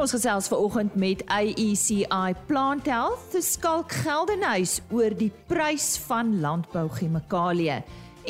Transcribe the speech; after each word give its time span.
Ons 0.00 0.14
gesels 0.16 0.46
vanoggend 0.48 0.94
met 0.96 1.20
AECI 1.28 2.30
Plant 2.48 2.86
Health, 2.88 3.26
te 3.34 3.42
Skalk 3.44 3.92
Geldenhuys 4.00 4.78
oor 4.96 5.12
die 5.12 5.28
prys 5.50 5.98
van 6.06 6.30
landbouchemikalieë 6.40 7.74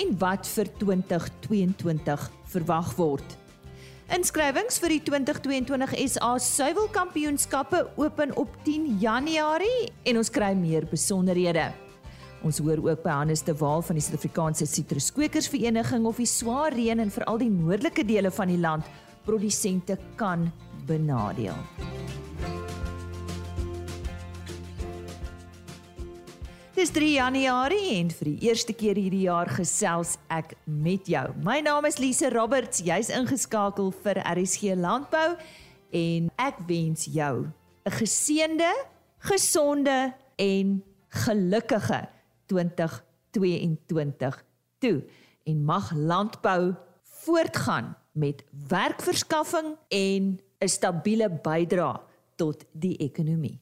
en 0.02 0.08
wat 0.18 0.48
vir 0.50 0.66
2022 0.80 2.24
verwag 2.50 2.88
word. 2.98 3.36
Inskrywings 4.10 4.80
vir 4.82 4.96
die 4.96 4.98
2022 5.12 5.94
SA 6.10 6.32
Suiwelkampioenskappe 6.42 7.84
open 8.02 8.34
op 8.34 8.56
10 8.66 8.96
Januarie 9.04 9.92
en 10.10 10.18
ons 10.18 10.32
kry 10.34 10.50
meer 10.58 10.88
besonderhede. 10.90 11.68
Ons 12.42 12.58
hoor 12.58 12.82
ook 12.82 13.04
by 13.04 13.14
Hannes 13.20 13.44
de 13.46 13.54
Waal 13.54 13.86
van 13.86 14.00
die 14.00 14.02
Suid-Afrikaanse 14.08 14.66
Sitruskwekersvereniging 14.66 16.10
of 16.10 16.18
die 16.18 16.26
swaar 16.26 16.74
reën 16.74 16.98
in 16.98 17.14
veral 17.14 17.38
die 17.38 17.52
noordelike 17.52 18.02
dele 18.10 18.34
van 18.34 18.50
die 18.50 18.58
land 18.58 18.90
produsente 19.22 19.94
kan 20.18 20.48
benadeel. 20.90 21.56
Dis 26.74 26.90
3 26.96 27.10
Januarie 27.12 27.96
en 27.98 28.08
vir 28.14 28.28
die 28.30 28.48
eerste 28.48 28.72
keer 28.72 28.96
hierdie 28.96 29.26
jaar 29.26 29.50
gesels 29.52 30.14
ek 30.32 30.54
met 30.64 31.10
jou. 31.10 31.26
My 31.44 31.58
naam 31.60 31.84
is 31.84 31.98
Lise 32.00 32.30
Roberts, 32.32 32.80
jy's 32.80 33.10
ingeskakel 33.12 33.90
vir 34.00 34.22
RSG 34.24 34.78
Landbou 34.80 35.34
en 35.92 36.30
ek 36.40 36.62
wens 36.70 37.04
jou 37.04 37.50
'n 37.84 37.92
geseënde, 37.98 38.72
gesonde 39.18 40.14
en 40.38 40.82
gelukkige 41.08 42.08
2022 42.46 44.44
toe 44.78 45.02
en 45.44 45.64
mag 45.64 45.92
landbou 45.94 46.74
voortgaan 47.02 47.96
met 48.12 48.44
werkverskaffing 48.68 49.76
en 49.88 50.40
'n 50.60 50.68
stabiele 50.68 51.28
bydrae 51.30 52.00
tot 52.36 52.64
die 52.72 52.96
ekonomie. 52.96 53.58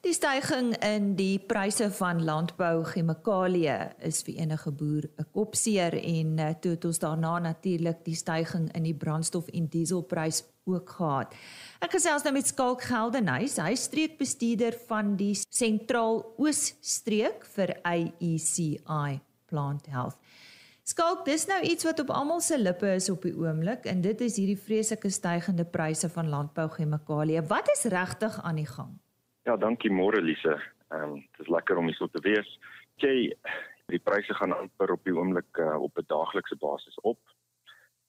Die 0.00 0.14
stygings 0.16 0.78
in 0.80 1.10
die 1.12 1.36
pryse 1.44 1.90
van 1.92 2.22
landbouchemikalieë 2.24 3.74
is 4.08 4.22
vir 4.24 4.38
enige 4.40 4.70
boer 4.72 5.04
'n 5.04 5.26
kopseer 5.36 5.92
en 5.92 6.38
eh, 6.38 6.54
toe 6.60 6.70
het 6.70 6.84
ons 6.84 6.98
daarna 6.98 7.38
natuurlik 7.38 8.04
die 8.04 8.14
stygings 8.14 8.72
in 8.72 8.82
die 8.82 8.94
brandstof 8.94 9.48
en 9.52 9.66
dieselprys 9.68 10.42
ook 10.64 10.90
gehad. 10.90 11.34
Ek 11.80 11.92
gesels 11.92 12.22
nou 12.22 12.32
met 12.32 12.46
Skalk 12.46 12.82
Geldenhuys, 12.82 13.58
hy 13.58 13.74
streekbestuurder 13.74 14.72
van 14.88 15.16
die 15.16 15.34
Sentraal 15.48 16.24
Oos 16.38 16.74
streek 16.80 17.44
vir 17.44 17.76
AECI 17.84 19.20
Plant 19.46 19.86
Health. 19.86 20.16
Skalk, 20.90 21.20
dis 21.22 21.44
nou 21.46 21.58
iets 21.62 21.84
wat 21.86 22.00
op 22.02 22.08
almal 22.10 22.40
se 22.42 22.56
lippe 22.58 22.88
is 22.96 23.06
op 23.12 23.22
die 23.22 23.34
oomblik 23.38 23.84
en 23.90 24.00
dit 24.02 24.22
is 24.26 24.38
hierdie 24.40 24.58
vreeslike 24.58 25.10
stygende 25.14 25.62
pryse 25.76 26.08
van 26.10 26.30
landbouchemikalieë. 26.32 27.44
Wat 27.52 27.70
is 27.76 27.84
regtig 27.92 28.38
aan 28.42 28.58
die 28.58 28.66
gang? 28.66 28.96
Ja, 29.46 29.54
dankie 29.56 29.92
môre 29.92 30.22
Lise. 30.24 30.56
Ehm 30.90 31.12
um, 31.12 31.20
dit 31.36 31.44
is 31.44 31.52
lekker 31.54 31.78
om 31.78 31.86
hier 31.86 31.98
so 31.98 32.10
te 32.10 32.22
wees. 32.24 32.50
Jy 33.04 33.30
die 33.92 34.02
pryse 34.02 34.34
gaan 34.40 34.56
amper 34.56 34.96
op 34.96 35.06
die 35.06 35.14
oomblik 35.14 35.62
uh, 35.62 35.76
op 35.78 35.98
'n 35.98 36.10
daaglikse 36.10 36.58
basis 36.58 36.98
op. 37.12 37.20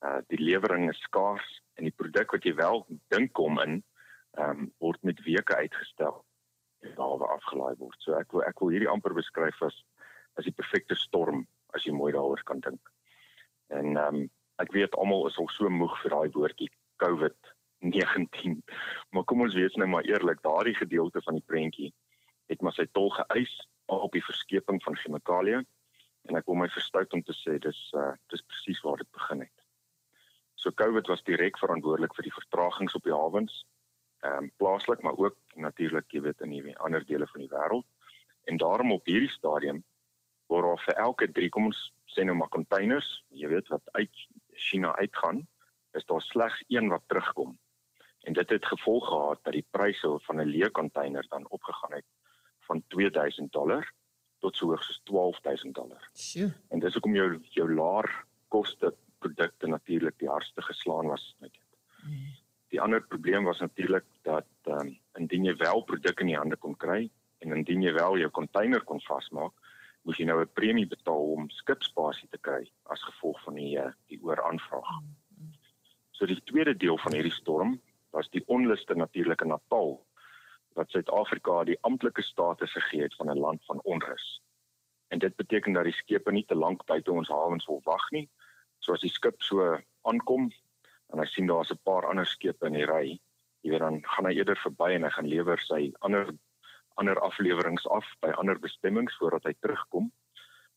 Uh 0.01 0.17
die 0.33 0.41
lewering 0.41 0.89
is 0.89 1.05
skaars 1.05 1.61
en 1.77 1.85
die 1.85 1.97
produk 2.01 2.33
wat 2.33 2.43
jy 2.49 2.55
wel 2.55 2.85
dink 3.13 3.33
kom 3.37 3.61
in, 3.61 3.83
ehm 4.41 4.49
um, 4.49 4.73
word 4.79 5.03
met 5.03 5.21
weke 5.29 5.55
uitgestel 5.55 6.25
en 6.81 6.97
daarwe 6.97 7.29
afgelaai 7.37 7.75
word. 7.77 7.99
So 8.01 8.17
ek 8.17 8.31
wil 8.31 8.41
ek 8.49 8.59
wil 8.59 8.73
hierdie 8.73 8.93
amper 8.97 9.13
beskryf 9.13 9.61
as 9.61 9.83
as 10.39 10.49
die 10.49 10.57
perfekte 10.57 10.95
storm 10.95 11.45
as 11.77 11.85
jy 11.85 11.93
mooi 11.95 12.11
daaroor 12.13 12.43
kan 12.43 12.59
dink. 12.59 12.93
En 13.67 13.97
ehm 13.97 14.21
um, 14.21 14.29
ek 14.61 14.73
weet 14.75 14.95
almal 15.01 15.25
is 15.27 15.37
al 15.41 15.47
so 15.49 15.69
moeg 15.73 15.95
vir 16.03 16.13
daai 16.13 16.29
woordjie 16.35 16.69
COVID-19. 17.01 18.59
Maar 19.09 19.23
kom 19.25 19.41
ons 19.41 19.55
wees 19.57 19.77
nou 19.79 19.87
maar 19.89 20.05
eerlik, 20.05 20.43
daardie 20.45 20.75
gedeelte 20.77 21.21
van 21.25 21.39
die 21.39 21.47
prentjie 21.47 21.89
het 22.51 22.61
maar 22.61 22.75
sy 22.77 22.85
tol 22.93 23.09
geëis 23.15 23.53
op 23.91 24.11
die 24.13 24.23
verskeping 24.23 24.77
van 24.83 24.97
chemikalieë 25.01 25.63
en 26.29 26.37
ek 26.37 26.47
wil 26.47 26.59
my 26.59 26.67
verstout 26.69 27.13
om 27.17 27.23
te 27.25 27.35
sê 27.35 27.57
dis 27.63 27.79
uh 27.97 28.13
dis 28.33 28.45
presies 28.51 28.81
waar 28.85 29.01
dit 29.01 29.09
begin 29.17 29.41
het. 29.45 29.57
So 30.61 30.71
COVID 30.77 31.09
was 31.09 31.23
direk 31.25 31.57
verantwoordelik 31.57 32.13
vir 32.17 32.27
die 32.27 32.35
vertragings 32.35 32.95
op 32.99 33.07
die 33.07 33.15
hawens, 33.15 33.63
ehm 34.21 34.45
um, 34.45 34.51
plaaslik 34.61 35.01
maar 35.01 35.17
ook 35.17 35.37
natuurlik, 35.55 36.11
jy 36.13 36.21
weet, 36.27 36.45
in 36.45 36.53
die 36.53 36.77
ander 36.77 37.05
dele 37.05 37.27
van 37.33 37.41
die 37.41 37.49
wêreld. 37.49 37.87
En 38.49 38.57
daarom 38.61 38.91
op 38.91 39.05
hierdie 39.09 39.31
stadium 39.33 39.83
word 40.51 40.67
daar 40.67 40.85
vir 40.85 41.01
elke 41.07 41.27
3 41.39 41.49
kom 41.55 41.69
ons 41.71 41.81
sê 42.11 42.25
nou 42.27 42.35
maar 42.35 42.51
containers, 42.51 43.09
jy 43.29 43.49
weet 43.51 43.69
wat 43.71 43.83
uit 43.95 44.23
China 44.67 44.91
uitgaan, 44.99 45.45
is 45.97 46.05
daar 46.05 46.21
slegs 46.21 46.63
een 46.67 46.89
wat 46.91 47.03
terugkom. 47.07 47.55
En 48.27 48.35
dit 48.37 48.49
het 48.49 48.65
gevolg 48.65 49.07
gehad 49.07 49.39
dat 49.47 49.55
die 49.55 49.65
pryse 49.71 50.11
van 50.27 50.41
'n 50.41 50.51
leë 50.51 50.71
container 50.71 51.25
dan 51.29 51.49
opgegaan 51.49 51.93
het 51.93 52.05
van 52.67 52.83
2000 52.87 53.51
dollar 53.51 53.87
tot 54.39 54.55
so 54.57 54.67
hoog 54.67 54.83
soos 54.83 55.01
12000 55.03 55.75
dollar. 55.75 56.09
Sjoe. 56.13 56.53
En 56.69 56.79
dis 56.79 56.93
hoekom 56.93 57.15
jou 57.15 57.39
jou 57.55 57.73
laer 57.73 58.25
koste 58.47 58.93
produkte 59.19 59.67
natuurlik 59.67 60.17
die 60.19 60.29
hardste 60.29 60.61
geslaan 60.61 61.07
was 61.07 61.35
met 61.39 61.53
dit. 61.53 61.79
Hmm. 62.01 62.29
Die 62.73 62.81
ander 62.81 63.01
probleem 63.01 63.43
was 63.43 63.59
natuurlik 63.59 64.05
dat 64.21 64.47
ehm 64.63 64.87
um, 64.87 64.99
indien 65.19 65.43
jy 65.43 65.55
wel 65.55 65.81
produk 65.81 66.19
in 66.19 66.27
die 66.27 66.37
hande 66.37 66.55
kon 66.55 66.77
kry 66.77 67.09
en 67.39 67.55
indien 67.55 67.81
jy 67.81 67.93
wel 67.93 68.17
jou 68.17 68.29
container 68.31 68.83
kon 68.83 69.01
vasmaak, 69.01 69.53
moes 70.03 70.17
jy 70.17 70.25
nou 70.25 70.41
'n 70.41 70.53
premie 70.53 70.87
betaal 70.87 71.31
om 71.35 71.49
skipspasie 71.49 72.29
te 72.29 72.37
kry 72.37 72.71
as 72.85 73.03
gevolg 73.03 73.41
van 73.43 73.55
die 73.55 73.77
eh, 73.77 73.91
die 74.07 74.19
ooraanvraag. 74.21 74.89
Hmm. 74.89 75.53
So 76.11 76.25
die 76.25 76.41
tweede 76.43 76.77
deel 76.77 76.97
van 76.97 77.13
hierdie 77.13 77.39
storm 77.41 77.81
was 78.11 78.29
die 78.29 78.43
onluste 78.47 78.95
natuurlike 78.95 79.45
Natal 79.45 80.05
wat 80.73 80.89
Suid-Afrika 80.89 81.63
die 81.63 81.77
amptelike 81.81 82.21
status 82.21 82.71
gegee 82.71 83.03
het 83.03 83.15
van 83.15 83.29
'n 83.29 83.39
land 83.39 83.65
van 83.65 83.79
onrus. 83.83 84.41
En 85.09 85.19
dit 85.19 85.35
beteken 85.35 85.73
dat 85.73 85.83
die 85.83 85.93
skepe 85.93 86.31
nie 86.31 86.45
te 86.45 86.55
lank 86.55 86.85
buite 86.85 87.11
ons 87.11 87.27
hawens 87.27 87.65
wil 87.65 87.81
wag 87.83 88.11
nie, 88.11 88.29
So 88.81 88.97
as 88.97 89.03
die 89.05 89.13
skip 89.13 89.41
so 89.45 89.65
aankom 90.09 90.49
en 91.13 91.21
hy 91.21 91.27
sien 91.29 91.49
daar's 91.49 91.71
'n 91.71 91.83
paar 91.85 92.07
ander 92.09 92.25
skepe 92.25 92.65
in 92.65 92.73
die 92.79 92.87
ry, 92.89 93.19
jy 93.61 93.71
weet 93.71 93.83
dan 93.85 94.01
gaan 94.13 94.25
hy 94.25 94.33
eerder 94.33 94.57
verby 94.57 94.89
en 94.95 95.03
hy 95.03 95.11
gaan 95.13 95.29
lewer 95.29 95.59
sy 95.61 95.91
ander 96.01 96.33
ander 97.01 97.19
afleweringe 97.27 97.89
af 97.97 98.07
by 98.25 98.33
ander 98.41 98.59
bestemmings 98.61 99.17
voordat 99.19 99.49
hy 99.49 99.55
terugkom 99.59 100.11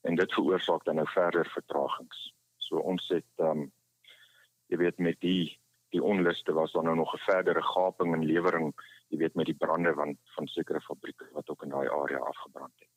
en 0.08 0.16
dit 0.20 0.36
veroorsaak 0.36 0.84
dan 0.84 1.00
nou 1.00 1.06
verder 1.12 1.48
vertragings. 1.52 2.24
So 2.58 2.80
ons 2.80 3.08
het 3.12 3.44
ehm 3.44 3.64
um, 3.64 3.72
jy 4.72 4.78
weet 4.80 4.98
met 4.98 5.20
die 5.20 5.54
die 5.94 6.02
onluste 6.02 6.52
was 6.56 6.72
dan 6.72 6.88
nou 6.88 6.96
nog 6.96 7.12
'n 7.14 7.24
verdere 7.26 7.62
gaping 7.62 8.14
in 8.14 8.24
lewering, 8.26 8.72
jy 9.08 9.18
weet 9.18 9.34
met 9.34 9.46
die 9.46 9.60
brande 9.64 9.92
van 9.94 10.16
van 10.36 10.46
sekere 10.46 10.80
fabrieke 10.80 11.28
wat 11.32 11.50
ook 11.50 11.62
in 11.62 11.74
daai 11.76 11.88
area 11.88 12.18
afgebrand 12.18 12.72
het. 12.78 12.88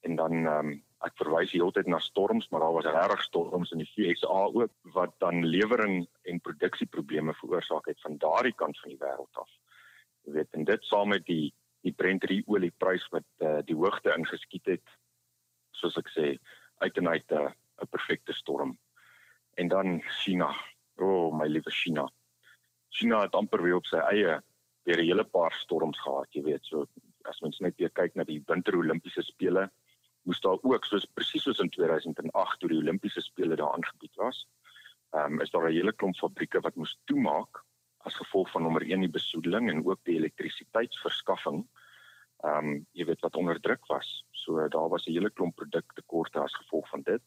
En 0.00 0.16
dan 0.16 0.32
ehm 0.46 0.66
um, 0.66 0.84
ek 1.06 1.16
verwys 1.18 1.52
heeltyd 1.52 1.86
na 1.86 1.98
storms, 1.98 2.48
maar 2.48 2.60
daar 2.60 2.72
was 2.72 2.84
regtig 2.84 3.22
storms 3.22 3.70
in 3.70 3.78
die 3.78 3.92
VSA 3.94 4.42
ook 4.54 4.70
wat 4.82 5.14
dan 5.18 5.46
lewering 5.46 6.06
en 6.22 6.40
produksieprobleme 6.40 7.34
veroorsaak 7.34 7.86
het 7.86 8.00
van 8.00 8.18
daardie 8.18 8.54
kant 8.54 8.78
van 8.80 8.90
die 8.90 8.98
wêreld 8.98 9.40
af. 9.44 9.50
Jy 10.22 10.32
weet, 10.32 10.50
en 10.50 10.64
dit 10.64 10.84
saam 10.84 11.08
met 11.08 11.24
die 11.26 11.54
die 11.82 11.92
Brent 11.92 12.24
olieprys 12.46 13.04
wat 13.10 13.26
uh, 13.42 13.60
die 13.66 13.76
hoogte 13.76 14.14
ingeskiet 14.14 14.66
het, 14.66 14.94
soos 15.74 15.96
ek 15.98 16.10
sê, 16.14 16.36
uit 16.82 16.98
en 16.98 17.08
uit 17.08 17.32
eh, 17.32 17.48
'n 17.48 17.82
uh, 17.82 17.90
perfekte 17.90 18.32
storm. 18.32 18.78
En 19.54 19.68
dan 19.68 20.00
China. 20.22 20.50
O, 20.96 21.06
oh, 21.06 21.38
my 21.38 21.46
liewe 21.46 21.70
China. 21.70 22.06
China 22.88 23.22
het 23.22 23.34
amper 23.34 23.62
weer 23.62 23.76
op 23.76 23.86
sy 23.86 23.98
eie 24.10 24.40
weer 24.84 24.98
'n 24.98 25.06
hele 25.06 25.24
paar 25.24 25.52
storms 25.52 25.98
gehad, 26.00 26.28
jy 26.34 26.42
weet, 26.42 26.64
so 26.64 26.86
as 27.24 27.40
mens 27.40 27.58
net 27.60 27.76
weer 27.78 27.90
kyk 27.90 28.14
na 28.14 28.24
die 28.24 28.42
Winter 28.46 28.76
Olimpiese 28.76 29.22
spele, 29.22 29.70
moes 30.22 30.40
daar 30.40 30.58
ook 30.62 30.84
soos 30.84 31.06
presies 31.14 31.42
soos 31.42 31.60
in 31.60 31.70
2008 31.70 32.60
toe 32.60 32.68
die 32.68 32.78
Olimpiese 32.78 33.20
spele 33.20 33.56
daar 33.56 33.72
aangebied 33.72 34.14
was. 34.16 34.46
Ehm 35.14 35.32
um, 35.32 35.40
is 35.40 35.50
daar 35.50 35.68
'n 35.68 35.74
hele 35.74 35.92
klomp 35.92 36.16
fabrieke 36.16 36.60
wat 36.60 36.74
moes 36.74 36.98
toemaak 37.04 37.64
as 38.08 38.16
gevolg 38.18 38.50
van 38.50 38.62
nommer 38.62 38.82
1 38.82 39.00
die 39.00 39.12
besoedeling 39.12 39.70
en 39.70 39.84
ook 39.86 40.00
die 40.08 40.16
elektrisiteitsverskaffing. 40.18 41.62
Ehm 42.42 42.72
um, 42.72 42.86
jy 42.92 43.06
weet 43.06 43.22
wat 43.22 43.36
onder 43.38 43.60
druk 43.60 43.86
was. 43.86 44.24
So 44.30 44.68
daar 44.68 44.88
was 44.88 45.06
'n 45.06 45.12
hele 45.12 45.30
klomp 45.30 45.54
produktekorte 45.56 46.40
as 46.40 46.54
gevolg 46.54 46.88
van 46.88 47.02
dit. 47.02 47.22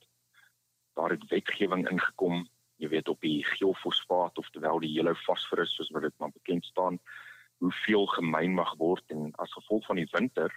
Daar 0.93 1.09
het 1.09 1.27
wetgewing 1.29 1.89
ingekom, 1.89 2.47
jy 2.75 2.89
weet 2.89 3.07
op 3.07 3.21
die 3.21 3.43
geelfosfaat 3.43 4.37
of 4.37 4.49
terwyl 4.49 4.79
die 4.79 4.93
hele 4.97 5.15
fosforus 5.15 5.75
soos 5.75 5.89
wat 5.89 6.01
dit 6.01 6.13
maar 6.17 6.31
bekend 6.31 6.65
staan, 6.65 6.99
hoeveel 7.57 8.05
gemyn 8.05 8.53
mag 8.53 8.75
word 8.77 9.11
en 9.11 9.31
as 9.35 9.53
gevolg 9.53 9.85
van 9.85 9.95
die 9.95 10.09
winter 10.11 10.51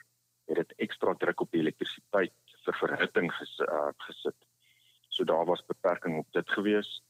het 0.48 0.56
dit 0.56 0.72
ekstra 0.88 1.14
druk 1.14 1.40
op 1.40 1.50
die 1.52 1.60
elektrisiteit 1.60 2.32
vir 2.64 2.74
verhitting 2.74 3.30
ges, 3.32 3.58
uh, 3.58 3.90
gesit. 4.06 4.36
So 5.08 5.24
daar 5.24 5.44
was 5.44 5.64
beperking 5.66 6.18
op 6.18 6.32
dit 6.32 6.50
gewees. 6.50 7.02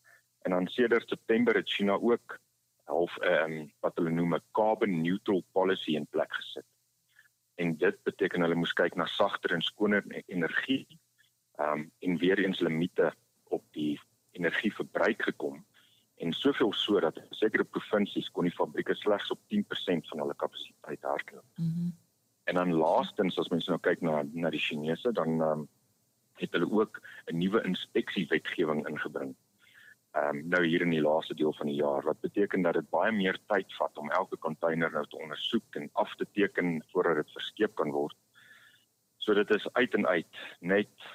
En 0.42 0.50
dan 0.50 0.66
sedert 0.66 1.08
September 1.08 1.54
het 1.54 1.70
China 1.70 1.92
ook 1.92 2.38
half 2.88 3.16
ehm 3.18 3.52
um, 3.52 3.70
wat 3.84 3.96
hulle 4.00 4.10
noem 4.10 4.34
'n 4.34 4.44
carbon 4.58 5.00
neutral 5.02 5.42
policy 5.52 5.94
in 6.00 6.06
plek 6.06 6.32
gesit. 6.34 6.66
En 7.54 7.76
dit 7.76 8.02
beteken 8.02 8.40
hulle 8.40 8.54
moes 8.54 8.72
kyk 8.72 8.94
na 8.96 9.06
sagter 9.06 9.54
en 9.54 9.62
skoner 9.62 10.04
energie. 10.26 10.86
Ehm 11.58 11.72
um, 11.72 11.90
en 11.98 12.18
weer 12.18 12.38
eens 12.38 12.60
limite 12.60 13.12
op 13.44 13.64
die 13.72 14.00
energieverbruik 14.32 15.22
gekom 15.22 15.64
en 16.16 16.32
soveel 16.32 16.72
so 16.72 17.00
dat 17.00 17.20
sekere 17.30 17.64
provinsies 17.64 18.30
kon 18.30 18.44
die 18.44 18.54
fabrieke 18.54 18.94
slegs 18.94 19.30
op 19.30 19.40
10% 19.54 20.08
van 20.10 20.18
hulle 20.18 20.34
kapasiteit 20.34 21.02
hardloop. 21.02 21.44
Mm 21.54 21.92
en 22.48 22.54
dan 22.54 22.72
laastens 22.74 23.36
as 23.38 23.50
mens 23.52 23.66
nou 23.68 23.76
kyk 23.84 24.00
na 24.00 24.22
na 24.32 24.50
die 24.50 24.62
Chinese 24.62 25.12
dan 25.12 25.40
um, 25.44 25.66
het 26.40 26.54
hulle 26.56 26.70
ook 26.80 27.00
'n 27.28 27.38
nuwe 27.38 27.60
inspeksiewetgewing 27.68 28.86
ingebring. 28.88 29.34
Ehm 30.18 30.36
um, 30.36 30.38
nou 30.50 30.60
hier 30.66 30.82
in 30.82 30.90
die 30.90 31.02
laaste 31.04 31.34
deel 31.38 31.52
van 31.54 31.68
die 31.70 31.76
jaar 31.78 32.02
wat 32.06 32.20
beteken 32.24 32.62
dat 32.66 32.74
dit 32.74 32.86
baie 32.90 33.12
meer 33.14 33.36
tyd 33.52 33.74
vat 33.78 33.98
om 34.02 34.10
elke 34.16 34.38
container 34.46 34.90
nou 34.90 35.04
te 35.06 35.18
ondersoek 35.20 35.78
en 35.78 35.90
af 36.02 36.14
te 36.18 36.26
teken 36.38 36.82
voordat 36.92 37.20
dit 37.20 37.34
verskeep 37.36 37.74
kan 37.78 37.92
word. 37.94 38.16
So 39.22 39.34
dit 39.34 39.50
is 39.54 39.68
uit 39.72 39.94
en 39.94 40.06
uit 40.06 40.40
net 40.60 41.06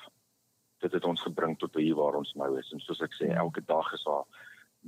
dit 0.86 0.96
het 0.96 1.06
ons 1.10 1.26
gebring 1.26 1.58
tot 1.60 1.76
hier 1.80 1.98
waar 2.00 2.16
ons 2.22 2.34
nou 2.40 2.52
is 2.60 2.72
en 2.72 2.84
soos 2.86 3.02
ek 3.04 3.18
sê 3.18 3.32
elke 3.34 3.64
dag 3.68 3.92
is 3.98 4.08
daar 4.08 4.24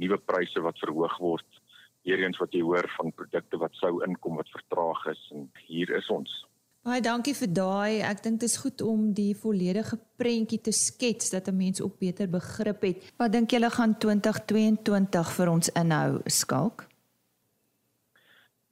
nuwe 0.06 0.20
pryse 0.32 0.64
wat 0.64 0.80
verhoog 0.84 1.18
word. 1.24 1.62
Hiereens 2.08 2.40
wat 2.40 2.56
jy 2.56 2.62
hoor 2.64 2.88
van 2.96 3.16
produkte 3.20 3.60
wat 3.60 3.76
sou 3.82 3.98
inkom 4.08 4.40
wat 4.40 4.56
vertraag 4.56 5.08
is 5.12 5.24
en 5.36 5.50
hier 5.66 5.92
is 6.00 6.12
ons. 6.14 6.44
Baie 6.86 7.02
dankie 7.02 7.34
vir 7.34 7.50
daai. 7.50 7.94
Ek 8.06 8.20
dink 8.22 8.44
dit 8.44 8.46
is 8.46 8.60
goed 8.62 8.82
om 8.86 9.08
die 9.18 9.32
volledige 9.34 9.98
prentjie 10.22 10.60
te 10.62 10.70
skets 10.70 11.32
dat 11.34 11.48
'n 11.50 11.58
mens 11.58 11.82
ook 11.82 11.98
beter 11.98 12.30
begrip 12.30 12.82
het. 12.86 12.98
Wat 13.18 13.32
dink 13.32 13.50
julle 13.50 13.72
gaan 13.74 13.98
2022 13.98 15.32
vir 15.38 15.50
ons 15.50 15.70
inhou, 15.82 16.22
Skalk? 16.26 16.86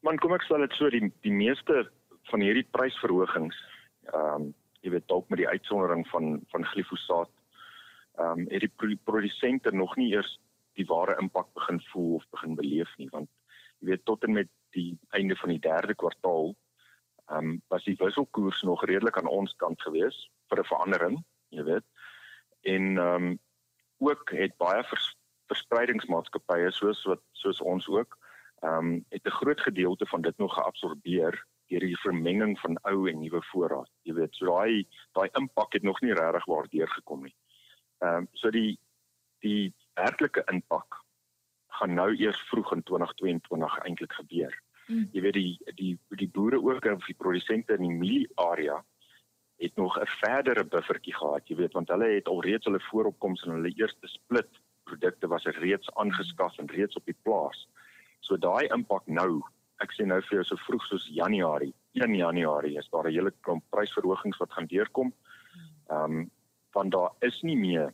Man, 0.03 0.19
kom 0.19 0.33
ek 0.33 0.45
sê 0.45 0.59
dit 0.61 0.73
so 0.77 0.89
die 0.89 1.11
die 1.23 1.33
meeste 1.33 1.89
van 2.29 2.39
hierdie 2.41 2.67
prysverhogings, 2.69 3.57
ehm 4.13 4.41
um, 4.41 4.53
jy 4.83 4.91
weet 4.91 5.07
dalk 5.07 5.29
met 5.29 5.39
die 5.39 5.49
uitsondering 5.49 6.07
van 6.07 6.41
van 6.51 6.63
glifosaat, 6.65 7.31
ehm 8.19 8.39
um, 8.39 8.47
het 8.51 8.61
die 8.61 8.99
produsente 9.05 9.71
nog 9.71 9.97
nie 9.97 10.13
eers 10.13 10.39
die 10.75 10.85
ware 10.85 11.17
impak 11.19 11.47
begin 11.53 11.81
voel 11.91 12.15
of 12.15 12.25
begin 12.29 12.55
beleef 12.55 12.97
nie 12.97 13.09
want 13.09 13.29
jy 13.79 13.87
weet 13.87 14.05
tot 14.05 14.23
en 14.23 14.33
met 14.33 14.49
die 14.71 14.97
einde 15.09 15.35
van 15.35 15.49
die 15.49 15.59
derde 15.59 15.95
kwartaal 15.95 16.55
ehm 17.33 17.49
um, 17.49 17.61
was 17.67 17.83
die 17.83 17.95
wisselkoers 17.97 18.61
nog 18.61 18.85
redelik 18.85 19.17
aan 19.17 19.27
ons 19.27 19.55
kant 19.55 19.81
gewees 19.81 20.29
vir 20.49 20.59
'n 20.59 20.69
verandering, 20.71 21.23
jy 21.49 21.63
weet. 21.63 21.85
En 22.61 22.97
ehm 22.97 23.25
um, 23.25 23.39
ook 23.97 24.29
het 24.29 24.57
baie 24.57 24.83
vers, 24.83 25.15
verspreidingsmaatskappye 25.47 26.71
soos 26.71 27.03
wat 27.03 27.21
soos 27.31 27.61
ons 27.61 27.87
ook 27.87 28.17
ehm 28.63 28.77
um, 28.77 29.05
het 29.09 29.25
'n 29.25 29.37
groot 29.39 29.61
gedeelte 29.61 30.05
van 30.05 30.21
dit 30.21 30.37
nog 30.37 30.53
geabsorbeer 30.53 31.45
deur 31.67 31.79
die 31.79 31.99
vermenging 31.99 32.59
van 32.59 32.77
ou 32.81 33.09
en 33.09 33.19
nuwe 33.19 33.41
voorraad. 33.51 33.89
Jy 34.01 34.13
weet, 34.13 34.35
so 34.35 34.45
daai 34.45 34.87
daai 35.11 35.29
impak 35.39 35.73
het 35.73 35.83
nog 35.83 36.01
nie 36.01 36.13
regtig 36.13 36.45
waardeur 36.45 36.89
gekom 36.89 37.23
nie. 37.23 37.35
Ehm 37.97 38.15
um, 38.15 38.27
so 38.31 38.49
die 38.49 38.79
die 39.39 39.73
werklike 39.93 40.43
impak 40.51 41.01
gaan 41.67 41.93
nou 41.93 42.15
eers 42.15 42.41
vroeg 42.49 42.73
in 42.73 42.83
2022 42.83 43.79
eintlik 43.79 44.13
gebeur. 44.13 44.62
Mm. 44.87 45.09
Jy 45.11 45.21
weet 45.21 45.33
die 45.33 45.59
die 45.75 45.93
die 46.19 46.27
boere 46.27 46.59
ook 46.61 46.85
of 46.85 47.05
die 47.05 47.17
produsente 47.17 47.77
in 47.77 47.87
die 47.87 47.97
mielie 47.97 48.31
area 48.35 48.83
het 49.63 49.75
nog 49.75 49.97
'n 49.99 50.05
verdere 50.05 50.63
buffertjie 50.63 51.15
gehad, 51.15 51.47
jy 51.47 51.55
weet, 51.55 51.73
want 51.73 51.89
hulle 51.89 52.05
het 52.05 52.27
alreeds 52.27 52.65
hulle 52.65 52.79
vooropkoms 52.79 53.43
en 53.43 53.51
hulle 53.51 53.73
eerste 53.75 54.07
split 54.07 54.49
produkte 54.83 55.27
was 55.27 55.43
reeds 55.43 55.93
aangeskaf 55.95 56.57
en 56.57 56.69
reeds 56.69 56.95
op 56.95 57.05
die 57.05 57.17
plaas. 57.21 57.67
So 58.19 58.37
daai 58.37 58.67
impak 58.67 59.07
nou, 59.07 59.41
ek 59.83 59.91
sê 59.91 60.05
nou 60.05 60.21
vir 60.21 60.37
jou 60.37 60.43
so 60.43 60.55
vroeg 60.55 60.85
soos 60.87 61.07
Januarie, 61.07 61.73
1 61.93 62.15
Januarie 62.15 62.77
is 62.77 62.89
daar 62.89 63.07
'n 63.07 63.13
hele 63.13 63.33
klomp 63.41 63.63
prysverhogings 63.69 64.37
wat 64.37 64.51
gaan 64.51 64.67
deurkom. 64.67 65.13
Ehm 65.89 66.11
um, 66.11 66.31
van 66.73 66.89
daar 66.89 67.11
is 67.19 67.41
nie 67.41 67.57
meer 67.57 67.93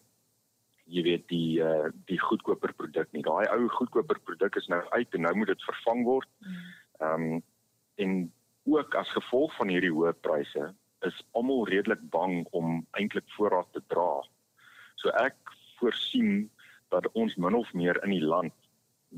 jy 0.90 1.04
weet 1.06 1.28
die 1.30 1.62
uh, 1.64 1.90
die 2.10 2.20
goedkoper 2.22 2.74
produk 2.74 3.10
nie. 3.14 3.24
Daai 3.26 3.46
ou 3.54 3.68
goedkoper 3.78 4.20
produk 4.26 4.58
is 4.60 4.68
nou 4.72 4.82
uit 4.90 5.16
en 5.18 5.26
nou 5.28 5.36
moet 5.38 5.54
dit 5.54 5.66
vervang 5.70 6.04
word. 6.08 6.30
Mm. 6.40 6.60
Ehm 7.00 7.30
um, 7.30 7.42
en 8.00 8.12
ook 8.70 8.96
as 8.96 9.10
gevolg 9.12 9.52
van 9.58 9.68
hierdie 9.68 9.92
hoë 9.92 10.14
pryse 10.24 10.70
is 11.08 11.18
almal 11.38 11.66
redelik 11.68 12.02
bang 12.14 12.46
om 12.56 12.80
eintlik 13.00 13.26
voorraad 13.36 13.68
te 13.76 13.82
dra. 13.92 14.22
So 15.02 15.12
ek 15.20 15.36
voorsien 15.80 16.50
dat 16.94 17.08
ons 17.20 17.36
min 17.36 17.56
of 17.56 17.72
meer 17.74 18.00
in 18.04 18.14
die 18.16 18.24
land 18.24 18.56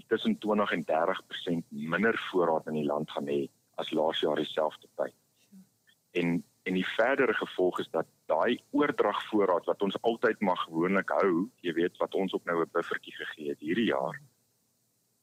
tussen 0.07 0.38
20 0.39 0.71
en 0.71 0.85
30% 0.89 1.67
minder 1.69 2.17
voorraad 2.31 2.67
in 2.71 2.79
die 2.79 2.88
land 2.88 3.12
gaan 3.12 3.29
hê 3.29 3.44
as 3.81 3.91
laas 3.91 4.21
jaar 4.21 4.39
dieselfde 4.39 4.88
tyd. 4.95 5.15
En 6.12 6.41
en 6.63 6.77
die 6.77 6.85
verdere 6.85 7.33
gevolg 7.33 7.79
is 7.79 7.89
dat 7.89 8.06
daai 8.31 8.60
oordragvoorraad 8.72 9.68
wat 9.69 9.81
ons 9.86 9.98
altyd 10.01 10.39
mag 10.42 10.60
gewoonlik 10.66 11.12
hou, 11.22 11.50
jy 11.62 11.74
weet 11.78 11.98
wat 12.00 12.16
ons 12.16 12.33
ook 12.33 12.45
nou 12.45 12.62
'n 12.62 12.72
buffertjie 12.74 13.16
gegee 13.19 13.50
het 13.50 13.60
hierdie 13.60 13.92
jaar 13.92 14.19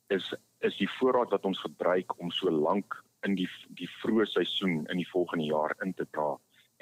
is 0.09 0.35
is 0.59 0.77
die 0.81 0.91
voorraad 0.99 1.31
wat 1.31 1.45
ons 1.47 1.61
gebruik 1.63 2.17
om 2.19 2.31
so 2.35 2.51
lank 2.51 2.97
in 3.27 3.37
die 3.39 3.49
die 3.79 3.89
vroeë 4.01 4.27
seisoen 4.33 4.81
in 4.91 5.01
die 5.03 5.11
volgende 5.11 5.47
jaar 5.47 5.75
in 5.85 5.95
te 5.95 6.07
dra. 6.11 6.33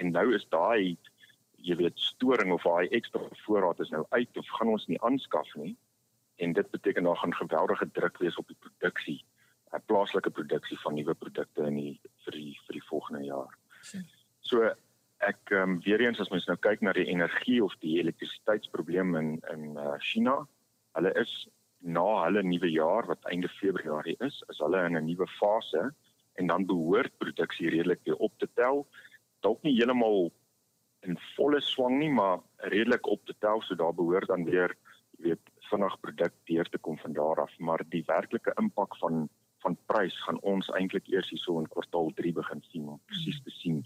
En 0.00 0.12
nou 0.12 0.26
is 0.34 0.46
daai 0.52 0.96
jy 1.66 1.76
weet 1.80 1.98
storing 1.98 2.52
of 2.54 2.64
daai 2.64 2.88
ekstra 2.96 3.28
voorraad 3.44 3.80
is 3.84 3.92
nou 3.92 4.04
uit 4.10 4.40
of 4.40 4.54
gaan 4.58 4.72
ons 4.72 4.86
nie 4.86 5.00
aanskaf 5.08 5.54
nie. 5.60 5.74
En 6.36 6.52
dit 6.52 6.70
beteken 6.70 7.08
daar 7.08 7.20
gaan 7.20 7.34
geweldige 7.34 7.90
druk 7.98 8.18
wees 8.22 8.36
op 8.36 8.48
die 8.48 8.58
produksie, 8.60 9.24
'n 9.72 9.82
plaaslike 9.86 10.30
produksie 10.30 10.78
van 10.84 10.94
nuwe 10.94 11.14
produkte 11.14 11.66
in 11.66 11.76
die 11.76 12.00
vir 12.24 12.32
die 12.32 12.56
vir 12.66 12.80
die 12.80 12.88
volgende 12.88 13.24
jaar. 13.24 13.52
So 14.40 14.74
ek 15.24 15.50
ehm 15.50 15.76
um, 15.76 15.80
weer 15.84 16.00
eens 16.00 16.20
as 16.20 16.30
mens 16.30 16.46
nou 16.46 16.56
kyk 16.60 16.82
na 16.84 16.92
die 16.92 17.06
energie 17.08 17.62
of 17.64 17.74
die 17.80 17.98
elektrisiteitsprobleem 18.00 19.14
in 19.16 19.30
in 19.52 19.76
uh, 19.76 19.94
China, 19.98 20.46
hulle 20.98 21.12
is 21.20 21.32
na 21.80 22.04
hulle 22.24 22.42
nuwe 22.42 22.70
jaar 22.70 23.06
wat 23.06 23.24
einde 23.30 23.48
Februarie 23.48 24.16
is, 24.20 24.42
is 24.52 24.60
hulle 24.64 24.84
in 24.86 24.96
'n 24.96 25.06
nuwe 25.06 25.26
fase 25.38 25.90
en 26.36 26.46
dan 26.46 26.66
behoort 26.66 27.18
produksie 27.18 27.70
redelik 27.70 28.00
weer 28.04 28.16
op 28.16 28.32
te 28.38 28.48
tel. 28.54 28.86
Dalk 29.40 29.62
nie 29.62 29.76
heeltemal 29.76 30.32
in 31.06 31.18
volle 31.36 31.60
swang 31.60 31.98
nie, 31.98 32.10
maar 32.10 32.40
redelik 32.56 33.06
op 33.06 33.24
te 33.24 33.34
tel, 33.38 33.62
so 33.62 33.74
daar 33.74 33.94
behoort 33.94 34.28
dan 34.28 34.44
weer, 34.44 34.76
jy 35.16 35.30
weet, 35.30 35.50
vinnig 35.70 36.00
produk 36.00 36.32
deur 36.44 36.68
te 36.68 36.78
kom 36.78 36.98
van 36.98 37.12
daar 37.12 37.40
af, 37.40 37.58
maar 37.58 37.82
die 37.88 38.04
werklike 38.06 38.52
impak 38.60 38.96
van 38.96 39.28
van 39.64 39.76
prys 39.90 40.14
gaan 40.22 40.38
ons 40.46 40.68
eintlik 40.78 41.08
eers 41.08 41.30
hierso 41.32 41.58
in 41.58 41.68
kwartaal 41.72 42.12
3 42.14 42.32
begin 42.32 42.60
sien 42.70 42.88
om 42.92 43.00
presies 43.08 43.40
te 43.42 43.50
sien 43.50 43.80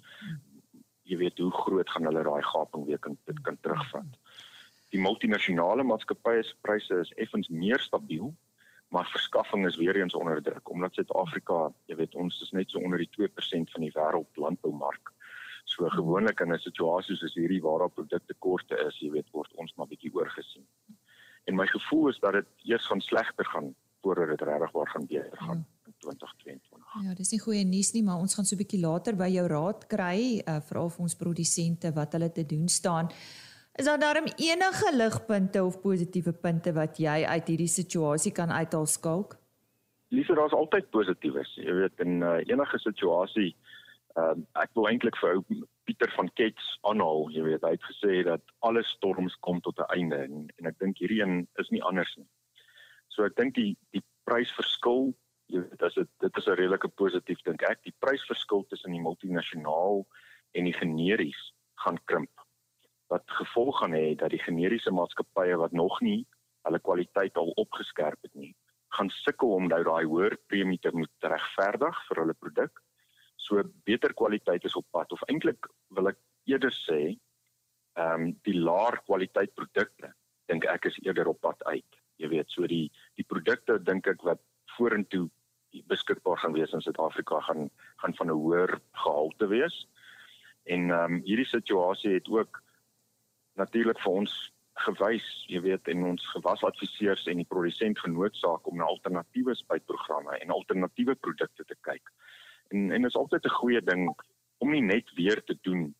jy 1.11 1.19
weet 1.19 1.41
hoe 1.43 1.51
groot 1.65 1.91
gaan 1.91 2.07
hulle 2.09 2.23
daai 2.27 2.43
gaping 2.53 2.87
weer 2.87 3.01
kan 3.03 3.17
dit 3.27 3.41
kan 3.47 3.59
terugvat. 3.65 4.19
Die 4.95 5.01
multinasjonale 5.03 5.85
maatskappye 5.87 6.45
se 6.47 6.57
pryse 6.67 7.01
is 7.05 7.13
effens 7.25 7.51
meer 7.51 7.83
stabiel, 7.83 8.33
maar 8.91 9.07
verskaffing 9.11 9.67
is 9.67 9.79
weer 9.79 9.97
eens 10.01 10.15
onder 10.19 10.43
druk 10.43 10.71
omdat 10.71 10.95
Suid-Afrika, 10.95 11.71
jy 11.87 11.97
weet, 12.01 12.15
ons 12.15 12.41
is 12.43 12.51
net 12.51 12.71
so 12.71 12.83
onder 12.83 12.99
die 12.99 13.11
2% 13.19 13.75
van 13.75 13.87
die 13.87 13.93
wêreld 13.95 14.41
landboumark. 14.45 15.13
So 15.71 15.89
gewoonlik 15.95 16.41
in 16.41 16.53
'n 16.53 16.59
situasie 16.59 17.17
soos 17.17 17.35
hierdie 17.35 17.63
waar 17.63 17.79
daar 17.79 17.97
produktekorte 17.99 18.77
is, 18.87 18.99
jy 18.99 19.11
weet, 19.11 19.31
word 19.31 19.53
ons 19.55 19.75
maar 19.77 19.87
bietjie 19.87 20.15
oorgesien. 20.15 20.67
En 21.47 21.55
my 21.55 21.67
gevoel 21.67 22.09
is 22.09 22.19
dat 22.19 22.33
dit 22.33 22.47
eers 22.65 22.87
gaan 22.87 23.01
slegter 23.01 23.45
gaan 23.45 23.75
voordat 24.03 24.29
dit 24.29 24.41
regtig 24.49 24.71
waar 24.73 24.89
gaan 24.89 25.07
beter 25.07 25.39
gaan 25.39 25.67
in 25.87 25.95
2022. 25.99 26.70
Ja, 26.99 27.13
dis 27.15 27.31
nie 27.31 27.39
goeie 27.39 27.63
nuus 27.63 27.93
nie, 27.95 28.03
maar 28.03 28.19
ons 28.19 28.35
gaan 28.35 28.45
so 28.45 28.57
'n 28.57 28.63
bietjie 28.63 28.81
later 28.83 29.15
by 29.15 29.29
jou 29.31 29.47
raad 29.47 29.87
kry, 29.87 30.43
uh, 30.43 30.59
veral 30.61 30.91
vir 30.91 31.03
ons 31.03 31.15
produsente 31.15 31.93
wat 31.95 32.13
hulle 32.13 32.33
te 32.33 32.45
doen 32.45 32.69
staan. 32.69 33.09
Is 33.79 33.85
daar 33.87 33.99
darm 33.99 34.27
enige 34.37 34.91
ligpunte 34.93 35.65
of 35.65 35.81
positiewe 35.81 36.33
punte 36.33 36.73
wat 36.73 36.99
jy 36.99 37.25
uit 37.25 37.47
hierdie 37.47 37.69
situasie 37.69 38.33
kan 38.33 38.51
uithaal 38.51 38.87
skalk? 38.87 39.39
Liewer 40.11 40.37
daar's 40.37 40.53
altyd 40.53 40.91
positiefs. 40.91 41.55
Jy 41.55 41.73
weet 41.73 42.01
in 42.01 42.23
uh, 42.23 42.43
enige 42.47 42.79
situasie 42.79 43.55
uh, 44.19 44.35
ek 44.59 44.75
wil 44.75 44.89
eintlik 44.91 45.17
vir 45.23 45.37
ou 45.37 45.45
Pieter 45.85 46.11
van 46.17 46.29
Kets 46.35 46.67
aanhaal, 46.83 47.31
jy 47.31 47.43
weet 47.43 47.63
hy 47.67 47.71
het 47.71 47.87
gesê 47.87 48.23
dat 48.27 48.43
alle 48.67 48.83
storms 48.83 49.37
kom 49.47 49.61
tot 49.61 49.79
'n 49.79 49.91
einde 49.95 50.17
en, 50.27 50.51
en 50.59 50.67
ek 50.67 50.79
dink 50.79 50.99
hierdie 50.99 51.23
een 51.23 51.47
is 51.63 51.71
nie 51.71 51.83
anders 51.83 52.13
nie. 52.17 52.27
So 53.09 53.25
ek 53.25 53.37
dink 53.37 53.55
die 53.55 53.77
die 53.95 54.03
prysverskil, 54.25 55.15
jy 55.51 55.63
weet 55.65 55.83
as 55.83 55.95
dit 55.99 56.11
dit 56.25 56.37
is 56.37 56.47
'n 56.47 56.59
redelike 56.59 56.89
positief 56.89 57.43
dink 57.47 57.63
ek, 57.63 57.83
die 57.85 57.97
prysverskil 58.05 58.65
tussen 58.69 58.93
die 58.93 59.03
multinasjonaal 59.03 60.07
en 60.55 60.65
die 60.65 60.77
generies 60.77 61.53
gaan 61.85 61.99
krimp 62.05 62.47
wat 63.11 63.27
gevolg 63.27 63.81
gaan 63.81 63.95
hê 63.99 64.15
dat 64.15 64.31
die 64.31 64.43
generiese 64.43 64.93
maatskappye 64.95 65.57
wat 65.59 65.73
nog 65.73 66.01
nie 66.01 66.27
hulle 66.67 66.79
kwaliteit 66.79 67.37
al 67.41 67.51
opgeskerp 67.63 68.21
het 68.23 68.35
nie, 68.35 68.53
gaan 68.95 69.11
sukkel 69.11 69.55
om 69.57 69.67
nou 69.71 69.81
daai 69.87 70.05
hoër 70.05 70.37
premie 70.51 70.79
te 70.79 70.93
moet 70.95 71.27
regverdig 71.33 71.99
vir 72.09 72.23
hulle 72.23 72.37
produk. 72.45 72.83
So 73.41 73.63
beter 73.89 74.15
kwaliteit 74.15 74.65
is 74.69 74.77
op 74.79 74.87
pad 74.95 75.13
of 75.17 75.23
eintlik 75.29 75.67
wil 75.97 76.13
ek 76.13 76.21
eerder 76.51 76.75
sê, 76.75 77.17
ehm 77.99 78.27
um, 78.29 78.33
die 78.47 78.55
laer 78.59 79.01
kwaliteit 79.07 79.55
produkte 79.59 80.13
dink 80.51 80.67
ek 80.67 80.87
is 80.91 80.99
eerder 81.03 81.31
op 81.31 81.41
pad 81.41 81.63
uit. 81.67 81.99
Jy 82.21 82.29
weet, 82.29 82.51
so 82.51 82.67
die 82.67 82.91
die 83.19 83.27
produkte 83.27 83.79
dink 83.83 84.07
ek 84.07 84.23
wat 84.27 84.43
vorentoe 84.77 85.29
beskikbaar 85.91 86.39
gaan 86.43 86.55
wees 86.55 86.73
in 86.75 86.83
Suid-Afrika 86.83 87.41
gaan 87.47 87.71
gaan 88.03 88.15
van 88.19 88.31
'n 88.31 88.39
hoër 88.43 88.79
gehalte 88.93 89.47
wees. 89.47 89.87
En 90.65 90.91
ehm 90.91 91.15
um, 91.15 91.21
hierdie 91.25 91.40
situasie 91.51 92.15
het 92.15 92.29
ook 92.29 92.63
natuurlik 93.61 94.01
vir 94.01 94.19
ons 94.23 94.35
gewys, 94.81 95.27
jy 95.53 95.61
weet, 95.61 95.89
en 95.93 96.05
ons 96.15 96.27
gewasadviseurs 96.33 97.27
en 97.29 97.43
die 97.43 97.49
produsent 97.49 97.99
genootsaak 98.01 98.67
om 98.67 98.79
na 98.81 98.89
alternatiewe 98.89 99.55
spuitprogramme 99.55 100.39
en 100.39 100.55
alternatiewe 100.57 101.15
produkte 101.15 101.65
te 101.65 101.77
kyk. 101.89 102.13
En 102.73 102.91
en 102.97 103.05
is 103.05 103.19
altyd 103.19 103.45
'n 103.45 103.59
goeie 103.61 103.83
ding 103.83 104.09
om 104.59 104.71
nie 104.71 104.83
net 104.83 105.11
weer 105.17 105.45
te 105.45 105.59
doen 105.63 105.91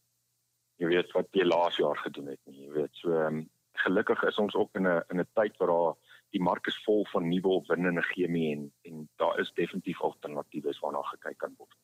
jy 0.81 0.89
weet 0.89 1.11
wat 1.17 1.29
jy 1.37 1.45
laas 1.45 1.77
jaar 1.81 1.99
gedoen 2.01 2.31
het 2.33 2.41
nie, 2.49 2.65
jy 2.65 2.71
weet. 2.79 2.95
So 3.03 3.17
um, 3.27 3.43
gelukkig 3.85 4.23
is 4.29 4.39
ons 4.41 4.57
ook 4.57 4.77
in 4.81 4.89
'n 4.89 5.03
in 5.13 5.21
'n 5.21 5.29
tyd 5.35 5.57
waar 5.59 5.73
daar 5.73 5.95
die 6.33 6.43
mark 6.43 6.67
is 6.67 6.83
vol 6.85 7.05
van 7.13 7.29
nuwe 7.29 7.49
opwindende 7.61 8.03
chemie 8.03 8.53
en 8.57 8.73
en 8.89 9.09
daar 9.17 9.39
is 9.41 9.53
definitief 9.55 10.01
alternatiewe 10.01 10.73
waarna 10.81 11.03
gekyk 11.03 11.39
kan 11.39 11.55
word. 11.59 11.77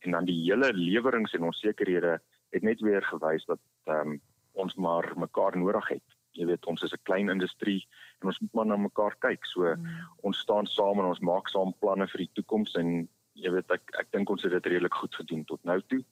En 0.00 0.10
dan 0.10 0.24
die 0.24 0.40
hele 0.44 0.72
lewerings 0.72 1.32
en 1.32 1.42
onsekerhede 1.42 2.20
het 2.50 2.62
net 2.62 2.80
weer 2.80 3.02
gewys 3.02 3.46
dat 3.46 3.60
ehm 3.84 4.14
um, 4.14 4.20
ons 4.52 4.74
maar 4.74 5.12
mekaar 5.16 5.56
nodig 5.56 5.88
het. 5.88 6.16
Jy 6.34 6.46
weet 6.46 6.66
ons 6.66 6.82
is 6.82 6.92
'n 6.92 7.02
klein 7.02 7.28
industrie 7.30 7.86
en 8.20 8.26
ons 8.26 8.38
moet 8.40 8.52
maar 8.54 8.66
na 8.66 8.76
mekaar 8.76 9.16
kyk. 9.18 9.46
So 9.46 9.62
mm. 9.62 9.86
ons 10.22 10.38
staan 10.38 10.66
saam 10.66 10.98
en 10.98 11.10
ons 11.12 11.20
maak 11.20 11.48
saam 11.48 11.74
planne 11.78 12.06
vir 12.08 12.18
die 12.18 12.30
toekoms 12.34 12.74
en 12.74 13.08
jy 13.34 13.50
weet 13.50 13.70
ek 13.70 13.82
ek 14.00 14.10
dink 14.12 14.30
ons 14.30 14.42
het 14.42 14.52
dit 14.52 14.66
redelik 14.66 14.94
goed 14.94 15.14
gedoen 15.14 15.44
tot 15.44 15.64
nou 15.64 15.80
toe. 15.82 16.04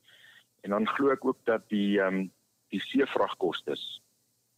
En 0.62 0.70
dan 0.70 0.88
glo 0.88 1.10
ek 1.10 1.24
ook 1.24 1.44
dat 1.44 1.68
die 1.68 2.00
ehm 2.00 2.14
um, 2.14 2.30
die 2.70 2.80
seevragkostes 2.80 4.02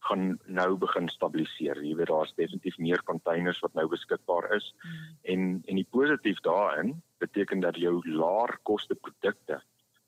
gaan 0.01 0.39
nou 0.45 0.77
begin 0.77 1.07
stabiliseer. 1.09 1.77
Jy 1.83 1.95
weet 1.95 2.09
daar's 2.09 2.33
definitief 2.35 2.77
meer 2.77 3.03
containers 3.03 3.59
wat 3.59 3.73
nou 3.73 3.87
beskikbaar 3.87 4.49
is. 4.55 4.73
Mm. 4.83 5.17
En 5.33 5.41
en 5.65 5.75
die 5.75 5.87
positief 5.89 6.39
daarin 6.39 7.01
beteken 7.17 7.59
dat 7.59 7.75
jou 7.77 8.01
laer 8.09 8.57
koste 8.63 8.95
produkte 8.95 9.61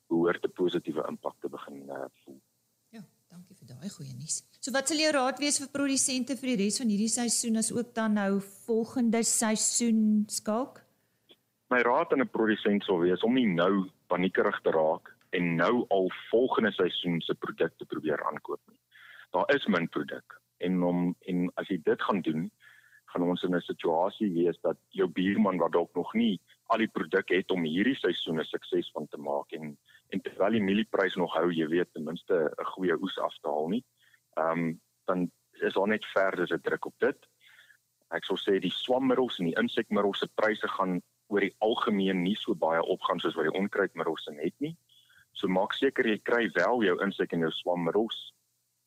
behoort 0.08 0.44
'n 0.44 0.52
positiewe 0.52 1.04
impak 1.08 1.36
te 1.40 1.48
begin 1.48 1.82
uh, 1.88 2.04
voel. 2.24 2.40
Ja, 2.90 3.02
dankie 3.30 3.56
vir 3.56 3.68
daai 3.68 3.90
goeie 3.96 4.14
nuus. 4.14 4.42
So 4.60 4.72
wat 4.72 4.88
sal 4.88 4.98
jou 4.98 5.12
raad 5.12 5.38
wees 5.38 5.58
vir 5.58 5.68
produsente 5.68 6.36
vir 6.36 6.54
die 6.54 6.64
res 6.64 6.78
van 6.78 6.88
hierdie 6.88 7.12
seisoen 7.12 7.56
as 7.56 7.72
ook 7.72 7.94
dan 7.94 8.14
nou 8.14 8.40
volgende 8.66 9.22
seisoen 9.22 10.24
skalk? 10.28 10.82
My 11.70 11.82
raad 11.82 12.12
aan 12.12 12.22
'n 12.22 12.28
produsent 12.28 12.84
sou 12.84 13.00
wees 13.00 13.22
om 13.22 13.34
nie 13.34 13.46
nou 13.46 13.90
paniekerig 14.06 14.60
te 14.62 14.70
raak 14.70 15.14
en 15.30 15.56
nou 15.56 15.86
al 15.88 16.10
volgende 16.30 16.72
seisoen 16.72 17.20
se 17.20 17.34
produkte 17.34 17.84
probeer 17.84 18.22
aankoop 18.24 18.60
nie 18.70 18.78
daar 19.34 19.54
is 19.54 19.66
min 19.66 19.88
produk 19.88 20.40
en 20.56 20.82
om 20.82 21.00
en 21.30 21.50
as 21.60 21.68
jy 21.68 21.80
dit 21.82 22.02
gaan 22.06 22.20
doen 22.28 22.44
gaan 23.12 23.26
ons 23.30 23.42
in 23.46 23.56
'n 23.56 23.68
situasie 23.70 24.30
wees 24.34 24.58
dat 24.62 24.78
jou 25.00 25.08
buurman 25.18 25.58
wat 25.62 25.72
dalk 25.72 25.94
nog 25.94 26.14
nie 26.14 26.40
al 26.72 26.78
die 26.78 26.92
produk 26.98 27.28
het 27.28 27.50
om 27.50 27.66
hierdie 27.66 27.98
seisoen 27.98 28.40
'n 28.40 28.52
sukses 28.54 28.90
van 28.94 29.06
te 29.08 29.18
maak 29.18 29.52
en 29.58 29.76
en 30.14 30.22
terwyl 30.22 30.56
die 30.56 30.62
mielieprys 30.62 31.18
nog 31.20 31.34
hou 31.34 31.48
jy 31.50 31.66
weet 31.68 31.90
ten 31.92 32.06
minste 32.06 32.46
'n 32.46 32.72
goeie 32.74 32.96
oes 33.02 33.18
af 33.18 33.34
te 33.42 33.50
haal 33.50 33.68
nie 33.74 33.84
ehm 34.38 34.58
um, 34.58 34.80
dan 35.04 35.30
is 35.62 35.74
daar 35.74 35.88
net 35.88 36.06
verder 36.06 36.46
se 36.46 36.60
druk 36.60 36.84
op 36.84 36.94
dit. 36.98 37.26
Ek 38.14 38.24
sou 38.24 38.36
sê 38.38 38.58
die 38.60 38.72
swammiddels 38.72 39.38
en 39.38 39.50
die 39.50 39.58
insekmiddels 39.60 40.22
se 40.22 40.28
pryse 40.34 40.68
gaan 40.76 41.00
oor 41.32 41.44
die 41.44 41.54
algemeen 41.64 42.22
nie 42.22 42.36
so 42.38 42.54
baie 42.54 42.82
opgaan 42.82 43.20
soos 43.22 43.36
wat 43.38 43.48
die 43.48 43.58
onkruidmiddels 43.58 44.28
het 44.40 44.54
nie. 44.58 44.74
So 45.32 45.48
maak 45.48 45.74
seker 45.74 46.06
jy 46.06 46.18
kry 46.22 46.48
wel 46.54 46.84
jou 46.86 46.96
insek 47.04 47.32
en 47.32 47.46
jou 47.46 47.52
swammiddels. 47.52 48.18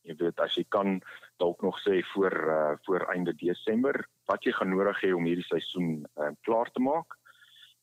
Jy 0.08 0.16
weet 0.22 0.40
as 0.40 0.56
jy 0.56 0.64
kan 0.72 1.02
dalk 1.42 1.64
nog 1.66 1.80
sê 1.84 2.00
voor 2.14 2.36
uh, 2.56 2.76
voor 2.86 3.08
einde 3.12 3.34
Desember 3.36 4.06
wat 4.28 4.46
jy 4.46 4.54
gaan 4.56 4.72
nodig 4.72 5.02
hê 5.04 5.12
om 5.16 5.26
hierdie 5.28 5.48
seisoen 5.48 6.06
uh, 6.20 6.32
klaar 6.48 6.72
te 6.72 6.84
maak. 6.84 7.18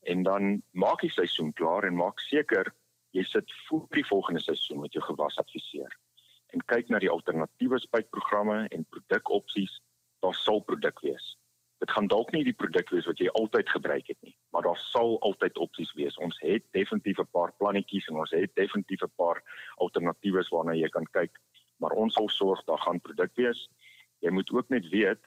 En 0.08 0.22
dan 0.22 0.62
maak 0.72 1.00
die 1.04 1.12
seisoen 1.12 1.52
klaar 1.52 1.84
en 1.88 1.96
maak 1.96 2.20
seker 2.20 2.72
jy 3.14 3.24
sit 3.28 3.54
voor 3.68 3.86
die 3.96 4.06
volgende 4.06 4.42
seisoen 4.42 4.82
met 4.82 4.92
jou 4.96 5.04
gewas 5.04 5.38
adviseer 5.42 5.94
en 6.54 6.66
kyk 6.72 6.90
na 6.90 7.00
die 7.02 7.10
alternatiewe 7.10 7.80
spuitprogramme 7.82 8.66
en 8.68 8.86
produkopsies 8.96 9.80
daar 10.24 10.36
sal 10.40 10.62
produk 10.68 11.00
wees 11.06 11.32
dit 11.82 11.90
gaan 11.90 12.08
dalk 12.08 12.30
nie 12.32 12.44
die 12.46 12.56
produk 12.64 12.90
wees 12.94 13.08
wat 13.10 13.20
jy 13.20 13.30
altyd 13.40 13.70
gebruik 13.76 14.12
het 14.12 14.20
nie 14.22 14.36
maar 14.54 14.66
daar 14.68 14.82
sal 14.90 15.18
altyd 15.30 15.58
opsies 15.66 15.94
wees 15.98 16.18
ons 16.28 16.38
het 16.42 16.66
definitief 16.76 17.18
'n 17.18 17.32
paar 17.38 17.52
plannetjies 17.58 18.08
en 18.08 18.22
ons 18.22 18.36
het 18.36 18.54
definitief 18.54 19.02
'n 19.02 19.14
paar 19.16 19.42
alternatiewes 19.76 20.50
waarna 20.54 20.74
jy 20.74 20.88
kan 20.88 21.06
kyk 21.12 21.42
maar 21.84 21.96
ons 22.00 22.14
sal 22.14 22.28
sorg 22.32 22.64
daar 22.64 22.80
gaan 22.86 23.00
produk 23.00 23.32
wees. 23.40 23.68
Jy 24.24 24.30
moet 24.30 24.50
ook 24.52 24.68
net 24.72 24.88
weet 24.88 25.20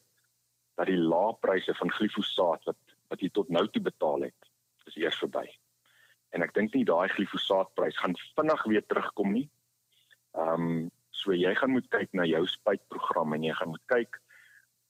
dat 0.77 0.89
die 0.89 1.00
lae 1.00 1.34
pryse 1.41 1.74
van 1.79 1.94
glifosaat 2.00 2.70
wat 2.70 2.79
wat 3.08 3.22
jy 3.24 3.29
tot 3.32 3.48
nou 3.56 3.62
toe 3.72 3.79
betaal 3.79 4.25
het, 4.25 4.50
is 4.89 4.98
eers 5.00 5.15
verby. 5.22 5.46
En 6.36 6.43
ek 6.43 6.53
dink 6.53 6.74
nie 6.74 6.86
daai 6.86 7.07
glifosaatprys 7.13 7.98
gaan 8.01 8.15
vinnig 8.36 8.63
weer 8.72 8.86
terugkom 8.86 9.34
nie. 9.34 9.50
Ehm 10.36 10.69
um, 10.69 10.86
so 11.17 11.34
jy 11.34 11.50
gaan 11.57 11.74
moet 11.74 11.88
kyk 11.89 12.12
na 12.13 12.27
jou 12.29 12.43
spuitprogram 12.46 13.34
en 13.34 13.43
jy 13.43 13.53
gaan 13.57 13.72
moet 13.74 13.86
kyk 13.89 14.19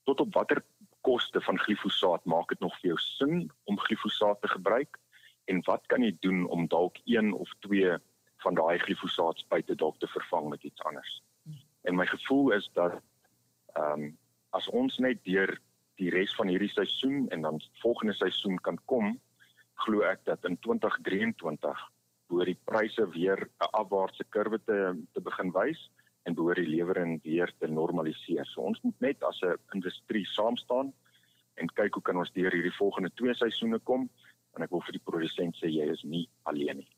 tot 0.09 0.19
op 0.19 0.33
watter 0.35 0.59
koste 1.07 1.39
van 1.41 1.59
glifosaat 1.59 2.25
maak 2.27 2.49
dit 2.51 2.59
nog 2.59 2.75
vir 2.81 2.89
jou 2.89 2.97
sin 2.99 3.45
om 3.71 3.79
glifosaat 3.79 4.41
te 4.43 4.51
gebruik 4.51 4.99
en 5.47 5.61
wat 5.67 5.85
kan 5.87 6.03
jy 6.03 6.11
doen 6.19 6.43
om 6.51 6.67
dalk 6.67 6.99
een 7.05 7.31
of 7.33 7.53
twee 7.63 7.95
van 8.43 8.55
daai 8.59 8.77
glifosaatspuite 8.79 9.75
dalk 9.75 9.99
te 9.99 10.07
vervang 10.07 10.49
met 10.49 10.63
iets 10.63 10.83
anders. 10.83 11.21
En 11.81 11.95
my 11.95 12.05
gevoel 12.05 12.51
is 12.51 12.69
dat 12.73 12.99
ehm 13.73 14.03
um, 14.03 14.17
as 14.55 14.67
ons 14.67 14.97
net 15.03 15.19
deur 15.27 15.51
die 15.99 16.09
res 16.09 16.31
van 16.35 16.47
hierdie 16.47 16.71
seisoen 16.71 17.27
en 17.29 17.41
dan 17.41 17.59
volgende 17.81 18.13
seisoen 18.13 18.55
kan 18.61 18.77
kom, 18.85 19.19
glo 19.85 20.03
ek 20.07 20.25
dat 20.25 20.45
in 20.45 20.57
2023 20.65 21.85
behoort 22.27 22.51
die 22.51 22.61
pryse 22.65 23.05
weer 23.13 23.39
'n 23.45 23.71
afwaartse 23.81 24.25
kurwe 24.29 24.59
te 24.65 24.77
te 25.13 25.21
begin 25.21 25.51
wys 25.51 25.89
en 26.25 26.35
behoort 26.35 26.59
die 26.59 26.73
lewering 26.75 27.19
weer 27.23 27.51
te 27.59 27.67
normaliseer. 27.67 28.45
So 28.45 28.61
ons 28.61 28.81
moet 28.83 28.99
net 28.99 29.23
as 29.23 29.41
'n 29.41 29.55
industrie 29.73 30.25
saam 30.25 30.57
staan 30.57 30.93
en 31.55 31.67
kyk 31.67 31.93
hoe 31.93 32.03
kan 32.03 32.17
ons 32.17 32.31
deur 32.31 32.51
hierdie 32.51 32.77
volgende 32.79 33.11
twee 33.15 33.33
seisoene 33.33 33.79
kom 33.79 34.09
en 34.55 34.63
ek 34.63 34.71
wil 34.71 34.81
vir 34.81 34.97
die 34.97 35.05
produsent 35.05 35.55
sê 35.55 35.69
jy 35.69 35.89
is 35.91 36.03
nie 36.03 36.29
alleen 36.43 36.77
nie. 36.77 36.89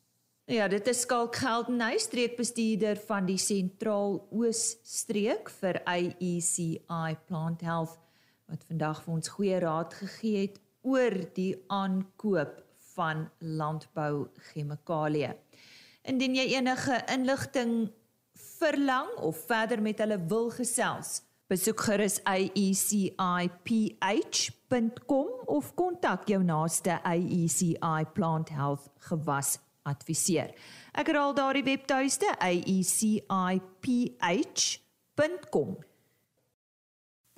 Ja, 0.50 0.68
dit 0.68 0.88
is 0.88 1.02
Skalk 1.02 1.36
Geldenhuys, 1.36 2.08
streekbestuurder 2.08 2.98
van 3.06 3.26
die 3.26 3.38
Sentraal 3.38 4.16
Oos 4.32 4.80
streek 4.84 5.50
vir 5.50 5.78
AECI 5.86 7.18
Plant 7.28 7.62
Health 7.62 8.00
wat 8.50 8.64
vandag 8.66 9.04
vir 9.04 9.14
ons 9.14 9.30
goeie 9.30 9.60
raad 9.62 9.94
gegee 9.94 10.48
het 10.48 10.58
oor 10.82 11.14
die 11.36 11.54
aankoop 11.68 12.64
van 13.00 13.30
landbou 13.40 14.28
chemikalieë. 14.52 15.32
Indien 16.12 16.36
jy 16.36 16.48
enige 16.58 16.98
inligting 17.14 17.74
verlang 18.60 19.10
of 19.24 19.40
verder 19.48 19.82
met 19.84 20.00
hulle 20.04 20.20
wil 20.32 20.50
gesels, 20.52 21.22
besoek 21.50 21.80
gerus 21.88 22.18
aeciph.com 22.30 22.88
of 25.48 25.74
kontak 25.80 26.28
jou 26.30 26.44
naaste 26.44 27.00
AECI 27.04 28.06
Plant 28.14 28.50
Health 28.54 28.86
gewas 29.10 29.58
adviseer. 29.90 30.54
Ek 30.94 31.08
herhaal 31.10 31.34
daardie 31.38 31.66
webtuiste 31.66 32.30
aeciph.com. 32.38 33.60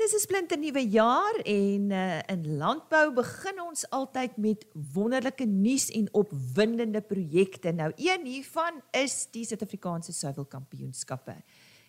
Dis 0.02 0.16
'n 0.16 0.20
splinte 0.20 0.58
nuwe 0.58 0.82
jaar 0.90 1.36
en 1.46 1.92
uh, 1.94 2.20
in 2.34 2.58
landbou 2.58 3.14
begin 3.14 3.60
ons 3.62 3.84
altyd 3.90 4.38
met 4.38 4.66
wonderlike 4.94 5.46
nuus 5.46 5.92
en 5.94 6.08
opwindende 6.18 7.02
projekte. 7.02 7.72
Nou 7.72 7.92
een 7.96 8.26
hiervan 8.26 8.82
is 8.92 9.28
die 9.30 9.46
Suid-Afrikaanse 9.46 10.12
Suiwelkampioenskappe. 10.12 11.36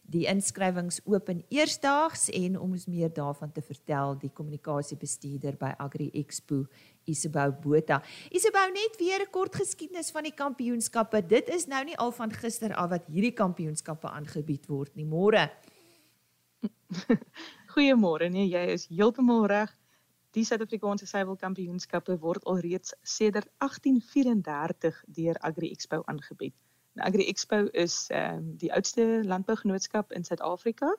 Die 0.05 0.27
inskrywings 0.29 1.01
oop 1.05 1.33
in 1.33 1.41
eersdaags 1.49 2.29
en 2.29 2.61
om 2.61 2.77
ons 2.77 2.85
meer 2.87 3.09
daarvan 3.09 3.53
te 3.53 3.65
vertel, 3.65 4.19
die 4.21 4.33
kommunikasiebestuurder 4.35 5.57
by 5.57 5.73
Agri 5.79 6.11
Expo 6.13 6.67
Isabou 7.09 7.49
Botha. 7.65 8.03
Isabou 8.29 8.69
net 8.77 9.01
weer 9.01 9.25
'n 9.25 9.31
kort 9.31 9.57
geskiedenis 9.57 10.11
van 10.11 10.29
die 10.29 10.37
kampioenskappe. 10.37 11.27
Dit 11.27 11.49
is 11.49 11.67
nou 11.67 11.85
nie 11.85 11.97
al 11.97 12.13
van 12.13 12.31
gister 12.31 12.75
af 12.75 12.91
wat 12.91 13.07
hierdie 13.07 13.33
kampioenskappe 13.33 14.09
aangebied 14.09 14.67
word 14.67 14.95
nie. 14.97 15.07
Môre. 15.07 15.49
Goeiemôre. 17.73 18.29
Nee, 18.29 18.49
jy 18.53 18.67
is 18.75 18.85
heeltemal 18.93 19.47
reg. 19.49 19.71
Die 20.37 20.45
Suid-Afrikaanse 20.45 21.07
Suiwelkampioenskappe 21.09 22.19
word 22.21 22.45
alreeds 22.49 22.93
sedert 23.05 23.49
1834 23.65 24.99
deur 25.17 25.41
Agri 25.49 25.71
Expo 25.73 26.03
aangebied. 26.09 26.55
Nou 26.97 27.07
Agri 27.09 27.27
Expo 27.33 27.63
is 27.85 27.97
ehm 28.13 28.41
um, 28.41 28.51
die 28.61 28.73
oudste 28.77 29.07
landbougenootskap 29.25 30.13
in 30.13 30.25
Suid-Afrika, 30.29 30.91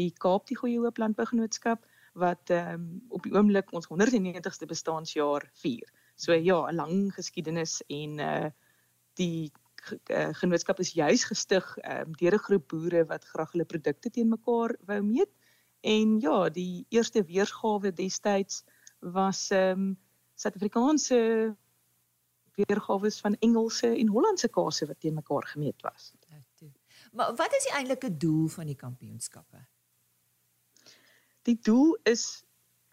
die 0.00 0.10
Kaap 0.24 0.46
die 0.48 0.56
Goeie 0.56 0.80
Hoop 0.80 1.00
Landbougenootskap 1.00 1.84
wat 2.20 2.52
ehm 2.52 2.80
um, 2.80 2.86
op 3.08 3.28
die 3.28 3.34
oomblik 3.36 3.72
ons 3.76 3.88
190ste 3.92 4.68
bestaanjaar 4.68 5.48
vier. 5.64 5.88
So 6.16 6.32
ja, 6.32 6.60
'n 6.70 6.80
lang 6.80 7.12
geskiedenis 7.16 7.82
en 7.88 8.20
uh 8.20 8.50
die 9.20 9.52
uh, 10.08 10.32
genootskap 10.40 10.80
is 10.80 10.94
juis 10.96 11.24
gestig 11.28 11.76
ehm 11.82 12.08
um, 12.08 12.16
deur 12.16 12.40
'n 12.40 12.44
groep 12.48 12.68
boere 12.68 13.04
wat 13.04 13.24
graag 13.24 13.52
hulle 13.52 13.68
produkte 13.68 14.10
teen 14.10 14.28
mekaar 14.28 14.76
wou 14.88 15.02
meet. 15.02 15.32
En 15.82 16.20
ja, 16.20 16.48
die 16.48 16.86
eerste 16.88 17.24
weergawe 17.26 17.92
destyds 17.92 18.62
was 18.98 19.50
ehm 19.50 19.80
um, 19.80 19.98
Suid-Afrikaanse 20.34 21.18
weergawe 22.54 23.10
van 23.10 23.36
Engelse 23.38 23.86
en 23.86 24.08
Hollandse 24.08 24.48
kase 24.48 24.86
wat 24.86 25.00
teen 25.00 25.14
mekaar 25.14 25.46
gemeet 25.46 25.82
was. 25.82 26.12
Maar 27.12 27.34
wat 27.34 27.54
is 27.54 27.62
die 27.62 27.72
eintlike 27.72 28.16
doel 28.16 28.46
van 28.48 28.66
die 28.66 28.76
kampioenskappe? 28.76 29.66
Die 31.42 31.58
doel 31.60 31.98
is 32.02 32.44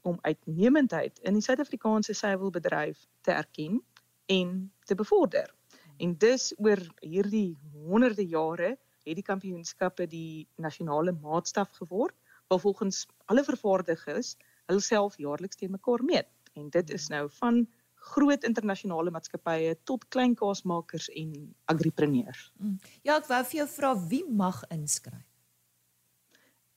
om 0.01 0.17
uitnemendheid 0.22 1.19
in 1.19 1.34
die 1.34 1.41
Suid-Afrikaanse 1.41 2.13
suiwelbedryf 2.13 3.08
te 3.22 3.31
erken 3.31 3.84
en 4.25 4.74
te 4.84 4.96
bevorder. 4.96 5.53
En 5.98 6.17
dus 6.17 6.53
oor 6.58 6.81
hierdie 7.00 7.58
honderde 7.74 8.27
jare 8.27 8.77
het 9.03 9.15
die 9.15 9.25
kampioenskappe 9.25 10.08
die 10.08 10.48
nasionale 10.55 11.12
maatstaf 11.12 11.69
geword 11.81 12.15
waar 12.50 12.60
volgens 12.60 13.06
alle 13.25 13.44
vervaardigers 13.44 14.36
hulself 14.65 15.18
jaarliks 15.18 15.56
teen 15.56 15.72
mekaar 15.72 16.03
meet. 16.03 16.27
En 16.53 16.70
dit 16.70 16.89
is 16.89 17.08
nou 17.08 17.27
van 17.38 17.68
groot 18.10 18.44
internasionale 18.44 19.12
maatskappye 19.12 19.75
tot 19.84 20.08
klein 20.08 20.36
kaasmakers 20.36 21.10
en 21.10 21.34
agripreneurs. 21.65 22.51
Mm. 22.58 22.77
Ja, 23.03 23.20
ek 23.20 23.27
wou 23.29 23.41
vir 23.51 23.60
jou 23.62 23.68
vra 23.75 23.94
wie 24.10 24.24
mag 24.25 24.63
inskryf? 24.74 25.25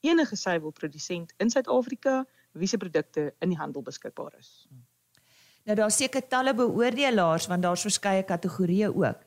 Enige 0.02 0.36
suiwelprodusent 0.36 1.32
in 1.38 1.50
Suid-Afrika 1.50 2.24
wie 2.58 2.68
se 2.68 2.76
produkte 2.76 3.30
in 3.38 3.54
die 3.54 3.58
handel 3.58 3.84
beskikbaar 3.86 4.34
is. 4.38 4.66
Mm. 4.70 4.82
Nou 5.70 5.76
daar's 5.78 6.00
seker 6.02 6.26
talle 6.26 6.54
beoordelaars 6.58 7.46
want 7.46 7.62
daar's 7.62 7.86
verskeie 7.86 8.24
kategorieë 8.26 8.90
ook. 8.90 9.22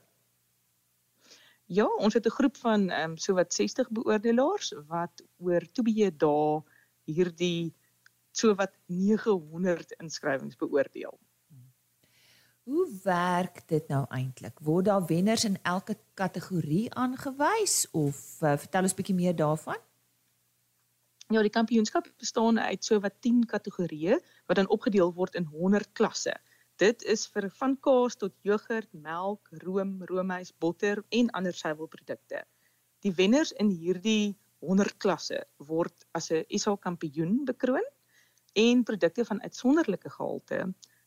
Ja, 1.66 1.86
ons 1.98 2.14
het 2.14 2.26
'n 2.26 2.38
groep 2.38 2.58
van 2.58 2.90
ehm 2.90 3.10
um, 3.10 3.18
sowat 3.18 3.54
60 3.54 3.90
beoordelaars 3.90 4.74
wat 4.88 5.24
oor 5.38 5.62
2 5.72 6.16
dae 6.16 6.64
hierdie 7.04 7.74
sowat 8.32 8.74
900 8.86 9.92
inskrywings 9.92 10.56
beoordeel. 10.56 11.20
Hoe 12.66 13.00
werk 13.04 13.68
dit 13.68 13.88
nou 13.88 14.06
eintlik? 14.10 14.60
Word 14.60 14.86
daar 14.86 15.06
wenners 15.06 15.44
in 15.44 15.58
elke 15.62 15.98
kategorie 16.14 16.94
aangewys 16.94 17.88
of 17.92 18.42
uh, 18.42 18.58
vertel 18.58 18.82
ons 18.82 18.94
bietjie 18.94 19.16
meer 19.16 19.36
daarvan? 19.36 19.78
Ja, 21.30 21.42
die 21.42 21.54
kampioenskap 21.54 22.10
bestaan 22.18 22.60
uit 22.60 22.86
sowat 22.86 23.22
10 23.22 23.46
kategorieë 23.46 24.18
wat 24.46 24.56
dan 24.56 24.70
opgedeel 24.70 25.14
word 25.14 25.36
in 25.36 25.46
100 25.46 25.92
klasse. 25.92 26.34
Dit 26.82 27.06
is 27.08 27.22
vir 27.32 27.46
van 27.56 27.78
kaas 27.80 28.18
tot 28.20 28.34
jogurt, 28.44 28.90
melk, 28.92 29.48
room, 29.64 30.02
roomys, 30.10 30.52
botter 30.60 31.00
en 31.10 31.30
ander 31.40 31.56
suiwelprodukte. 31.56 32.42
Die 33.06 33.14
wenners 33.16 33.54
in 33.64 33.70
hierdie 33.72 34.36
100 34.60 34.98
klasse 35.00 35.40
word 35.70 36.04
as 36.20 36.32
'n 36.32 36.44
SA 36.60 36.76
kampioen 36.76 37.46
bekroon 37.46 37.88
en 38.56 38.84
produkte 38.84 39.26
van 39.26 39.42
uitsonderlike 39.42 40.10
gehalte 40.10 40.60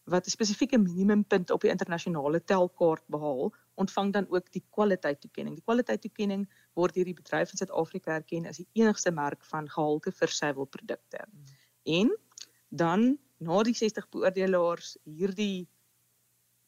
wat 0.09 0.27
'n 0.27 0.31
spesifieke 0.31 0.79
minimumpunt 0.79 1.51
op 1.51 1.61
die 1.61 1.71
internasionale 1.71 2.41
telkaart 2.45 3.05
behaal, 3.07 3.53
ontvang 3.75 4.13
dan 4.13 4.27
ook 4.31 4.51
die 4.53 4.65
kwaliteittoekenning. 4.71 5.55
Die 5.55 5.65
kwaliteittoekenning 5.65 6.49
word 6.75 6.95
deur 6.95 7.05
die 7.05 7.21
bedryf 7.21 7.51
in 7.51 7.61
Suid-Afrika 7.61 8.15
erken 8.15 8.47
as 8.47 8.57
die 8.57 8.69
enigste 8.73 9.11
merk 9.11 9.45
van 9.45 9.69
gehalte 9.69 10.13
vir 10.13 10.29
suiwelprodukte. 10.29 11.27
En 11.85 12.17
dan 12.69 13.19
na 13.39 13.63
die 13.63 13.75
60 13.75 14.09
beoordelaars 14.11 14.97
hierdie 15.05 15.69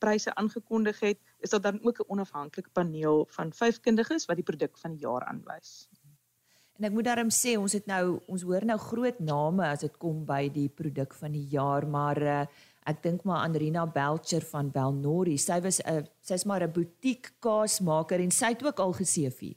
pryse 0.01 0.33
aangekondig 0.35 1.01
het, 1.05 1.19
is 1.45 1.51
daar 1.51 1.61
dan 1.61 1.81
ook 1.83 2.01
'n 2.01 2.09
onafhanklike 2.09 2.71
paneel 2.73 3.27
van 3.31 3.53
vyf 3.53 3.81
kundiges 3.81 4.27
wat 4.27 4.37
die 4.37 4.49
produk 4.51 4.79
van 4.79 4.93
die 4.97 5.05
jaar 5.05 5.25
aanwys. 5.25 5.89
En 6.79 6.85
ek 6.85 6.93
moet 6.93 7.05
daarom 7.05 7.29
sê 7.29 7.59
ons 7.59 7.73
het 7.73 7.87
nou 7.87 8.21
ons 8.27 8.43
hoor 8.43 8.65
nou 8.65 8.79
groot 8.79 9.19
name 9.21 9.67
as 9.69 9.81
dit 9.81 9.97
kom 9.99 10.25
by 10.25 10.49
die 10.49 10.69
produk 10.69 11.15
van 11.15 11.33
die 11.33 11.47
jaar, 11.53 11.87
maar 11.87 12.23
uh, 12.23 12.47
ek 12.89 13.03
dink 13.03 13.25
maar 13.29 13.45
aan 13.45 13.55
Rina 13.55 13.87
Belcher 13.87 14.41
van 14.41 14.71
Belnori. 14.71 15.37
Sy 15.39 15.61
was 15.61 15.81
'n 15.85 16.09
sy's 16.23 16.45
maar 16.45 16.63
'n 16.65 16.73
butiek 16.73 17.33
kaasmaker 17.41 18.21
en 18.21 18.31
sy 18.31 18.47
het 18.47 18.65
ook 18.65 18.81
al 18.81 18.93
geseëvier. 18.93 19.57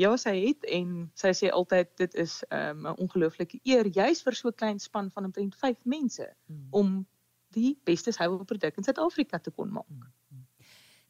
Ja, 0.00 0.14
sy 0.16 0.32
het 0.46 0.64
en 0.72 0.92
sy 1.18 1.32
sê 1.36 1.50
altyd 1.52 1.90
dit 2.00 2.14
is 2.22 2.40
um, 2.48 2.84
'n 2.84 2.92
um, 2.92 3.00
ongelooflike 3.04 3.58
eer 3.68 3.86
juis 3.86 4.22
vir 4.24 4.34
so 4.34 4.48
'n 4.48 4.60
klein 4.62 4.78
span 4.80 5.10
van 5.10 5.24
omtrent 5.28 5.56
5 5.56 5.84
mense 5.84 6.26
hmm. 6.46 6.66
om 6.70 7.06
die 7.52 7.78
beste 7.84 8.12
suiwelproduk 8.12 8.76
in 8.76 8.84
Suid-Afrika 8.84 9.38
te 9.38 9.50
kon 9.50 9.72
maak. 9.72 9.88
Hmm. 9.88 10.08
hmm. 10.28 10.46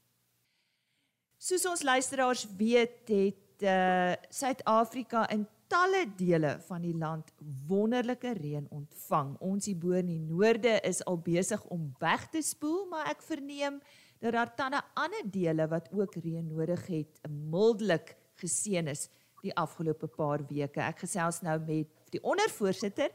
Soos 1.42 1.66
ons 1.66 1.82
luisteraars 1.82 2.46
weet, 2.54 3.02
het 3.10 3.66
uh 3.66 4.14
Suid-Afrika 4.30 5.26
in 5.34 5.42
talle 5.74 6.04
dele 6.16 6.54
van 6.68 6.84
die 6.84 6.94
land 6.94 7.32
wonderlike 7.66 8.37
reën 8.38 8.66
ontvang. 8.70 9.34
Ons 9.42 9.66
hier 9.66 9.78
bo 9.80 9.96
in 9.98 10.10
die 10.12 10.20
noorde 10.22 10.76
is 10.87 11.02
al 11.10 11.18
besig 11.18 11.62
om 11.74 11.88
weg 12.02 12.28
te 12.30 12.42
spoel, 12.46 12.84
maar 12.92 13.10
ek 13.10 13.24
verneem 13.26 13.80
dat 14.22 14.37
daar 14.37 14.52
tande 14.54 14.80
ander 14.94 15.26
dele 15.26 15.66
wat 15.72 15.90
ook 15.92 16.14
reën 16.22 16.46
nodig 16.46 16.87
het, 16.87 17.18
mildelik 17.28 18.14
geseën 18.40 18.87
is 18.92 19.08
die 19.42 19.52
afgelope 19.60 20.08
paar 20.08 20.44
weke. 20.48 20.80
Ek 20.80 21.02
gesels 21.04 21.42
nou 21.44 21.58
met 21.66 21.90
die 22.14 22.22
ondervoorsitter 22.22 23.10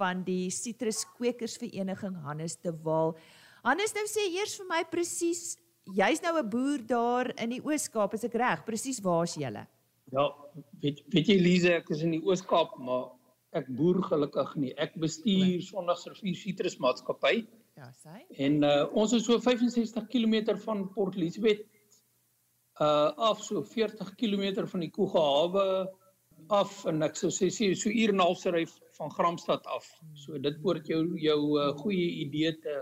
van 0.00 0.24
die 0.26 0.50
Sitruskwekersvereniging 0.50 2.18
Hannes 2.26 2.58
de 2.60 2.74
Waal. 2.84 3.14
Hannes 3.62 3.94
nou 3.94 4.06
sê 4.10 4.26
eers 4.34 4.56
vir 4.58 4.68
my 4.68 4.82
presies, 4.90 5.54
jy's 5.86 6.22
nou 6.22 6.34
'n 6.38 6.50
boer 6.50 6.82
daar 6.82 7.30
in 7.38 7.50
die 7.50 7.62
Oos-Kaap, 7.62 8.14
is 8.14 8.24
ek 8.24 8.34
reg? 8.34 8.64
Presies 8.64 9.00
waar's 9.00 9.36
jy? 9.36 9.66
Ja, 10.10 10.26
weet 10.82 11.02
weet 11.14 11.30
jy 11.30 11.38
Lize, 11.38 11.72
ek 11.78 11.90
is 11.94 12.02
in 12.06 12.16
die 12.16 12.22
Oos-Kaap, 12.26 12.76
maar 12.82 13.10
ek 13.58 13.68
boer 13.78 14.00
gelukkig 14.06 14.54
nie. 14.58 14.72
Ek 14.82 14.96
bestuur 15.02 15.46
nee. 15.46 15.66
Sondagsrivier 15.66 16.38
Citrus 16.38 16.78
Maatskappy. 16.82 17.44
Ja, 17.78 17.90
sê. 18.02 18.22
En 18.42 18.60
uh, 18.66 18.84
ons 18.98 19.14
is 19.16 19.24
so 19.26 19.38
65 19.42 20.08
km 20.10 20.56
van 20.64 20.88
Port 20.94 21.18
Elizabeth 21.18 21.66
uh 22.80 23.10
af 23.28 23.42
so 23.44 23.60
40 23.60 24.14
km 24.16 24.64
van 24.64 24.80
die 24.80 24.88
Koegehawe 24.88 25.64
af 26.48 26.86
en 26.88 27.04
ek 27.04 27.18
sou 27.20 27.28
sê 27.28 27.50
so 27.52 27.90
uur 27.90 28.14
en 28.14 28.16
'n 28.16 28.24
half 28.24 28.38
se 28.40 28.50
ry 28.50 28.64
van 28.98 29.10
Gramstad 29.10 29.66
af. 29.66 29.86
So 30.14 30.38
dit 30.38 30.56
behoort 30.62 30.88
jou 30.88 31.02
jou 31.20 31.40
uh, 31.60 31.72
goeie 31.82 32.08
idee 32.24 32.52
te 32.64 32.76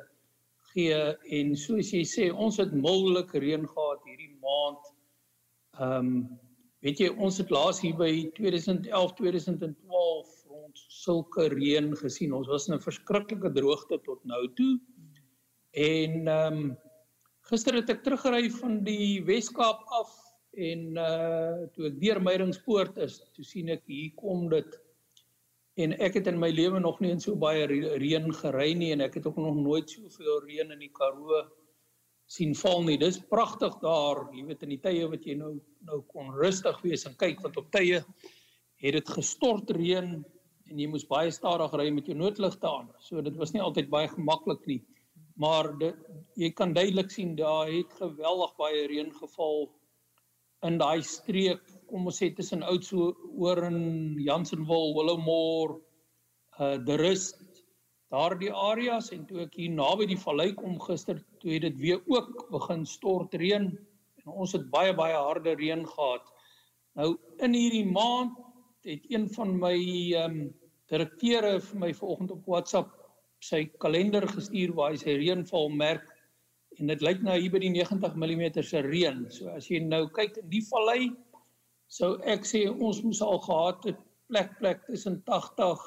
gee 0.72 1.00
en 1.38 1.56
soos 1.56 1.92
jy 1.92 2.04
sê 2.06 2.30
ons 2.32 2.56
het 2.62 2.72
mildelik 2.72 3.34
reën 3.34 3.66
gehad 3.66 4.04
hierdie 4.06 4.34
maand. 4.44 4.92
Ehm 5.80 6.06
um, 6.06 6.38
weet 6.84 7.00
jy 7.02 7.08
ons 7.16 7.38
het 7.40 7.50
laas 7.50 7.80
hier 7.82 7.96
by 7.98 8.10
2011 8.36 9.14
2012 9.18 10.34
rond 10.48 10.82
sulke 10.92 11.48
reën 11.54 11.90
gesien. 11.96 12.32
Ons 12.32 12.48
was 12.48 12.68
in 12.68 12.74
'n 12.74 12.84
verskriklike 12.84 13.52
droogte 13.52 13.98
tot 14.04 14.24
nou 14.24 14.44
toe. 14.54 14.78
En 15.72 16.28
ehm 16.28 16.58
um, 16.58 16.76
gister 17.50 17.74
het 17.74 17.90
ek 17.90 18.02
teruggery 18.04 18.50
van 18.50 18.82
die 18.84 19.24
Wes-Kaap 19.24 19.84
af 20.00 20.10
en 20.52 20.96
uh 20.96 21.68
toe 21.72 21.86
ek 21.88 22.00
deur 22.00 22.20
Meiringspoort 22.20 22.98
is, 22.98 23.22
toe 23.32 23.44
sien 23.44 23.68
ek 23.68 23.82
hier 23.86 24.12
kom 24.16 24.48
dit 24.48 24.78
en 25.78 25.94
ek 26.02 26.18
het 26.18 26.26
in 26.26 26.38
my 26.40 26.50
lewe 26.50 26.80
nog 26.82 26.98
nie 27.00 27.12
in 27.14 27.20
so 27.22 27.36
baie 27.38 27.66
reën 27.70 28.26
gery 28.40 28.72
nie 28.74 28.90
en 28.92 29.04
ek 29.04 29.20
het 29.20 29.28
ook 29.30 29.38
nog 29.38 29.56
nooit 29.56 29.90
soveel 29.90 30.42
reën 30.48 30.74
in 30.74 30.82
die 30.82 30.92
Karoo 30.94 31.44
sien 32.28 32.54
val 32.60 32.82
nie. 32.84 32.98
Dis 33.00 33.18
pragtig 33.32 33.78
daar, 33.82 34.26
jy 34.36 34.44
weet 34.48 34.64
in 34.66 34.74
die 34.74 34.82
tye 34.84 35.08
wat 35.08 35.24
jy 35.26 35.38
nou 35.40 35.56
nou 35.88 36.02
kon 36.12 36.32
rustig 36.34 36.76
wees 36.84 37.06
en 37.08 37.14
kyk 37.20 37.40
want 37.44 37.56
op 37.60 37.70
tye 37.72 38.02
het 38.82 38.94
dit 38.94 39.10
gestort 39.14 39.70
reën 39.74 40.10
en 40.68 40.80
jy 40.82 40.88
moes 40.90 41.06
baie 41.08 41.30
stadig 41.32 41.72
ry 41.80 41.88
met 41.94 42.08
jou 42.10 42.16
noodligte 42.18 42.68
aan. 42.68 42.90
So 43.00 43.22
dit 43.24 43.36
was 43.40 43.54
nie 43.54 43.64
altyd 43.64 43.88
baie 43.90 44.10
gemaklik 44.12 44.66
nie. 44.68 44.82
Maar 45.40 45.70
dit 45.80 45.96
jy 46.36 46.50
kan 46.58 46.74
duidelik 46.76 47.10
sien 47.14 47.36
daar 47.38 47.70
het 47.70 47.94
geweldig 48.00 48.54
baie 48.60 48.86
reën 48.90 49.12
geval 49.16 49.68
in 50.66 50.78
daai 50.80 51.02
streek, 51.06 51.62
kom 51.86 52.08
ons 52.10 52.18
sê 52.18 52.32
tussen 52.34 52.64
Oudtshoorn 52.66 53.68
en 53.68 53.82
Jansenwil, 54.18 54.96
Willowmore, 54.96 55.78
uh 56.58 56.74
die 56.82 56.96
rust 56.98 57.38
daardie 58.12 58.52
areas 58.52 59.10
en 59.12 59.24
toe 59.28 59.42
ek 59.44 59.56
hier 59.60 59.72
naby 59.74 60.06
die 60.08 60.20
vallei 60.20 60.52
kom 60.56 60.78
gister, 60.80 61.20
toe 61.42 61.54
het 61.54 61.66
dit 61.66 61.80
weer 61.80 62.00
ook 62.08 62.46
begin 62.52 62.86
stort 62.88 63.34
reën 63.36 63.68
en 63.68 64.32
ons 64.32 64.54
het 64.56 64.68
baie 64.72 64.94
baie 64.96 65.16
harde 65.16 65.54
reën 65.58 65.84
gehad. 65.86 66.30
Nou 66.96 67.16
in 67.44 67.56
hierdie 67.56 67.86
maand 67.86 68.38
het 68.88 69.04
een 69.12 69.28
van 69.34 69.58
my 69.60 69.76
ehm 69.76 70.40
um, 70.40 70.40
direkteure 70.88 71.58
vir 71.60 71.80
my 71.82 71.90
vanoggend 71.92 72.30
op 72.32 72.46
WhatsApp 72.48 72.94
sy 73.44 73.66
kalender 73.82 74.24
gestuur 74.28 74.72
waar 74.76 74.94
hy 74.94 75.00
sy 75.02 75.18
reënval 75.20 75.68
merk 75.76 76.06
en 76.80 76.88
dit 76.88 77.02
lyk 77.04 77.20
nou 77.26 77.34
hier 77.36 77.52
by 77.52 77.60
die 77.60 77.74
90 77.74 78.16
mm 78.16 78.44
se 78.64 78.80
reën. 78.86 79.26
So 79.34 79.52
as 79.52 79.68
jy 79.68 79.82
nou 79.84 80.06
kyk 80.16 80.40
in 80.40 80.48
die 80.48 80.64
vallei 80.70 81.10
sou 81.92 82.14
ek 82.24 82.48
sê 82.48 82.64
ons 82.70 83.02
moes 83.04 83.20
al 83.24 83.40
gehad 83.44 83.84
het 83.90 84.00
plek 84.32 84.56
plek 84.62 84.84
tussen 84.88 85.20
80 85.28 85.84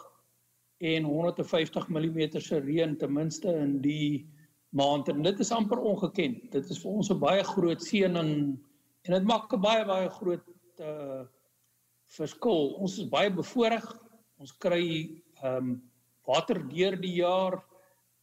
en 0.82 1.06
150 1.06 1.90
mm 1.90 2.40
se 2.42 2.60
reën 2.60 2.98
ten 2.98 3.14
minste 3.14 3.54
in 3.54 3.78
die 3.82 4.26
maand 4.74 5.10
en 5.12 5.22
dit 5.22 5.40
is 5.40 5.52
amper 5.52 5.80
ongeken. 5.80 6.40
Dit 6.50 6.70
is 6.70 6.80
vir 6.82 6.92
ons 6.92 7.12
'n 7.12 7.20
baie 7.20 7.44
groot 7.44 7.82
seëning 7.82 8.32
en 9.06 9.14
dit 9.14 9.24
maak 9.24 9.54
'n 9.54 9.62
baie 9.62 9.86
baie 9.86 10.10
groot 10.10 10.48
uh 10.80 11.24
verskil. 12.12 12.76
Ons 12.76 12.98
is 13.00 13.10
baie 13.10 13.30
bevoordeel. 13.30 13.88
Ons 14.40 14.52
kry 14.58 15.22
ehm 15.44 15.58
um, 15.58 15.82
water 16.28 16.60
deur 16.70 16.96
die 17.02 17.16
jaar 17.22 17.62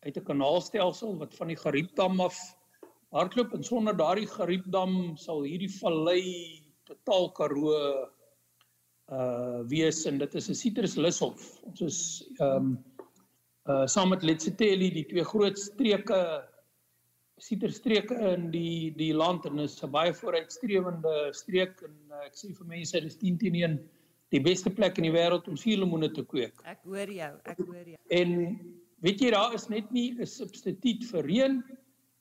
uit 0.05 0.17
'n 0.17 0.25
kanaalstelsel 0.25 1.17
wat 1.19 1.35
van 1.35 1.49
die 1.49 1.57
Gariepdam 1.57 2.21
af 2.21 2.37
hardloop 3.11 3.55
en 3.55 3.65
sonder 3.65 3.97
daardie 3.97 4.27
Gariepdam 4.27 5.17
sal 5.17 5.43
hierdie 5.43 5.73
vallei 5.81 6.23
totaal 6.85 7.33
Karoo 7.33 8.09
uh 9.09 9.65
wees 9.69 10.05
en 10.07 10.19
dit 10.19 10.35
is 10.35 10.49
'n 10.51 10.55
citruslushof. 10.55 11.63
Ons 11.65 11.81
is 11.81 11.99
ehm 12.39 12.57
um, 12.57 12.85
uh 13.69 13.87
saam 13.87 14.09
met 14.09 14.23
Letsiteli 14.23 14.91
die 14.91 15.07
twee 15.07 15.25
groot 15.25 15.59
streke 15.59 16.45
citrusstreke 17.39 18.17
in 18.35 18.51
die 18.51 18.91
die 18.97 19.13
land 19.15 19.47
en 19.47 19.59
is 19.59 19.83
'n 19.83 19.91
baie 19.91 20.13
vooruitstrewende 20.15 21.33
streek 21.33 21.83
en 21.83 21.95
uh, 22.11 22.27
ek 22.27 22.35
sê 22.37 22.53
vir 22.55 22.67
mense 22.67 23.01
dis 23.01 23.17
10 23.17 23.39
teen 23.39 23.55
1 23.55 23.79
die 24.31 24.41
beste 24.41 24.71
plek 24.71 24.99
in 24.99 25.09
die 25.09 25.15
wêreld 25.15 25.49
om 25.49 25.57
suurlemoene 25.57 26.11
te 26.13 26.25
kweek. 26.25 26.61
Ek 26.65 26.83
hoor 26.85 27.09
jou, 27.09 27.33
ek 27.45 27.59
hoor 27.65 27.87
jou. 27.87 27.97
En 28.11 28.59
weet 29.01 29.21
jy 29.21 29.31
daar 29.31 29.55
is 29.55 29.69
net 29.69 29.91
nie 29.93 30.13
'n 30.13 30.27
substituut 30.27 31.05
vir 31.05 31.25
reën 31.25 31.63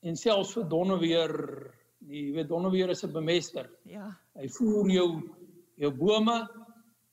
en 0.04 0.16
selfs 0.16 0.54
vir 0.54 0.64
donderweer 0.64 1.34
jy 2.08 2.32
weet 2.34 2.48
donderweer 2.48 2.90
is 2.90 3.04
'n 3.04 3.12
bemester. 3.12 3.70
Ja. 3.86 4.16
Hy 4.36 4.48
voer 4.48 4.90
jou 4.90 5.10
jou 5.78 5.92
bome 5.92 6.48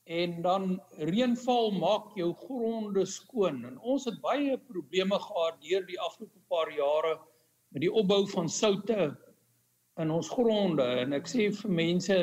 en 0.05 0.41
dan 0.45 0.75
reënval 1.09 1.71
maak 1.81 2.13
jou 2.17 2.29
gronde 2.45 3.05
skoon. 3.09 3.63
En 3.65 3.77
ons 3.81 4.05
het 4.05 4.17
baie 4.21 4.57
probleme 4.57 5.17
gehad 5.19 5.57
deur 5.65 5.85
die 5.87 5.99
afgelope 5.99 6.41
paar 6.49 6.69
jare 6.73 7.15
met 7.73 7.81
die 7.81 7.91
opbou 7.91 8.21
van 8.29 8.49
soutte 8.49 9.15
in 9.97 10.11
ons 10.11 10.29
gronde. 10.29 10.85
En 11.01 11.15
ek 11.17 11.27
sê 11.29 11.49
vir 11.49 11.73
mense 11.73 12.17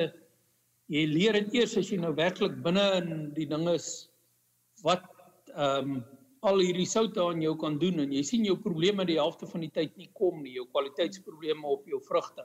jy 0.93 1.05
leer 1.11 1.41
dit 1.41 1.59
eers 1.59 1.75
as 1.81 1.91
jy 1.91 1.99
nou 1.99 2.13
werklik 2.15 2.55
binne 2.63 2.87
in 3.01 3.13
die 3.35 3.49
ding 3.51 3.67
is 3.73 4.09
wat 4.87 5.09
ehm 5.55 5.97
um, 5.97 6.03
al 6.43 6.59
hierdie 6.59 6.89
soutte 6.91 7.23
aan 7.23 7.39
jou 7.39 7.53
kan 7.55 7.77
doen. 7.79 8.01
En 8.03 8.11
jy 8.11 8.23
sien 8.27 8.43
jou 8.43 8.57
probleme 8.59 9.05
die 9.07 9.19
helfte 9.19 9.47
van 9.47 9.63
die 9.63 9.71
tyd 9.71 9.93
nie 9.95 10.09
kom 10.19 10.41
nie, 10.43 10.57
jou 10.57 10.65
kwaliteitsprobleme 10.75 11.63
op 11.71 11.87
jou 11.87 12.01
vrugte. 12.03 12.43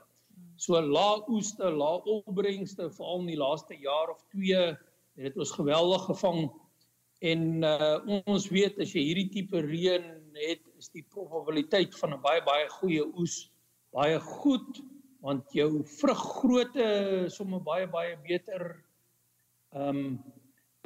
So 0.61 0.77
lae 0.77 1.23
oeste, 1.33 1.71
lae 1.73 2.03
opbrengste 2.05 2.91
veral 2.93 3.23
in 3.23 3.31
die 3.31 3.39
laaste 3.41 3.77
jaar 3.81 4.13
of 4.13 4.21
2 4.35 4.61
het 5.17 5.33
dit 5.33 5.37
ons 5.41 5.51
geweldig 5.51 6.05
gevang 6.05 6.41
en 7.25 7.43
uh, 7.65 8.21
ons 8.29 8.49
weet 8.53 8.77
as 8.83 8.93
jy 8.93 9.01
hierdie 9.09 9.29
tipe 9.33 9.61
reën 9.65 10.05
het, 10.37 10.61
is 10.77 10.91
die 10.93 11.05
probabiliteit 11.09 11.95
van 11.97 12.13
'n 12.13 12.21
baie 12.21 12.43
baie 12.45 12.67
goeie 12.77 13.03
oes 13.17 13.49
baie 13.91 14.19
goed 14.21 14.81
want 15.25 15.49
jou 15.57 15.81
vruggrootte 15.97 16.85
sommer 17.33 17.59
baie 17.59 17.87
baie 17.89 18.17
beter. 18.23 18.83
Ehm 19.73 19.89
um, 19.89 20.19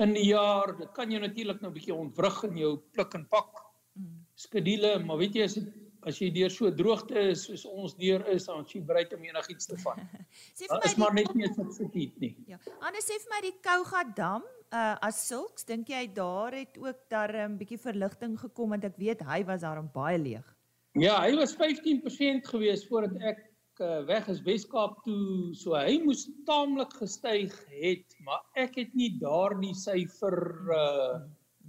in 0.02 0.16
die 0.16 0.32
jaar, 0.32 0.72
dit 0.80 0.90
kan 0.96 1.12
jy 1.12 1.20
natuurlik 1.20 1.60
nou 1.62 1.70
'n 1.70 1.76
bietjie 1.76 1.94
ontwrig 1.94 2.44
in 2.48 2.58
jou 2.58 2.78
pluk 2.96 3.14
en 3.14 3.28
pak 3.28 3.52
mm. 3.94 4.26
skedule, 4.34 5.00
maar 5.06 5.18
weet 5.18 5.36
jy 5.36 5.44
as 5.44 5.54
dit 5.60 5.68
as 6.08 6.22
jy 6.22 6.32
deur 6.34 6.50
so 6.54 6.72
droogte 6.74 7.20
is 7.32 7.46
soos 7.48 7.66
ons 7.70 7.94
deur 8.00 8.24
is, 8.34 8.48
dan 8.50 8.66
jy 8.70 8.82
bereid 8.86 9.14
om 9.14 9.24
enigiets 9.26 9.70
te 9.70 9.78
vat. 9.84 10.02
sê 10.58 10.70
vir 10.70 10.80
my 10.80 10.90
is 10.90 10.98
maar 11.02 11.14
net 11.18 11.36
nie 11.36 11.46
'n 11.48 11.54
substituut 11.54 12.18
nie. 12.24 12.34
Ja. 12.48 12.58
Anders 12.80 13.06
sê 13.10 13.20
vir 13.22 13.32
my 13.36 13.42
die 13.46 13.58
Kouga 13.62 14.04
dam, 14.16 14.48
uh 14.72 14.96
as 15.02 15.22
sulks, 15.28 15.68
dink 15.68 15.90
jy 15.90 16.08
daar 16.16 16.56
het 16.56 16.78
ook 16.78 17.06
daar 17.10 17.34
'n 17.36 17.52
um, 17.52 17.58
bietjie 17.58 17.80
verligting 17.80 18.40
gekom 18.40 18.70
want 18.70 18.86
ek 18.86 18.98
weet 18.98 19.22
hy 19.22 19.44
was 19.44 19.62
daar 19.62 19.84
baie 19.84 20.18
leeg. 20.18 20.48
Ja, 20.94 21.22
hy 21.22 21.36
was 21.36 21.56
15% 21.56 22.48
gewees 22.52 22.88
voordat 22.88 23.16
ek 23.22 23.46
uh, 23.80 24.02
weg 24.06 24.28
is 24.28 24.42
Weskaap 24.44 25.04
toe, 25.06 25.54
so 25.56 25.76
hy 25.76 26.02
moes 26.04 26.26
taamlik 26.46 26.92
gestyg 27.00 27.54
het, 27.72 28.18
maar 28.26 28.42
ek 28.60 28.76
het 28.76 28.92
nie 28.94 29.14
daardie 29.22 29.76
syfer 29.76 30.36
uh 30.68 31.22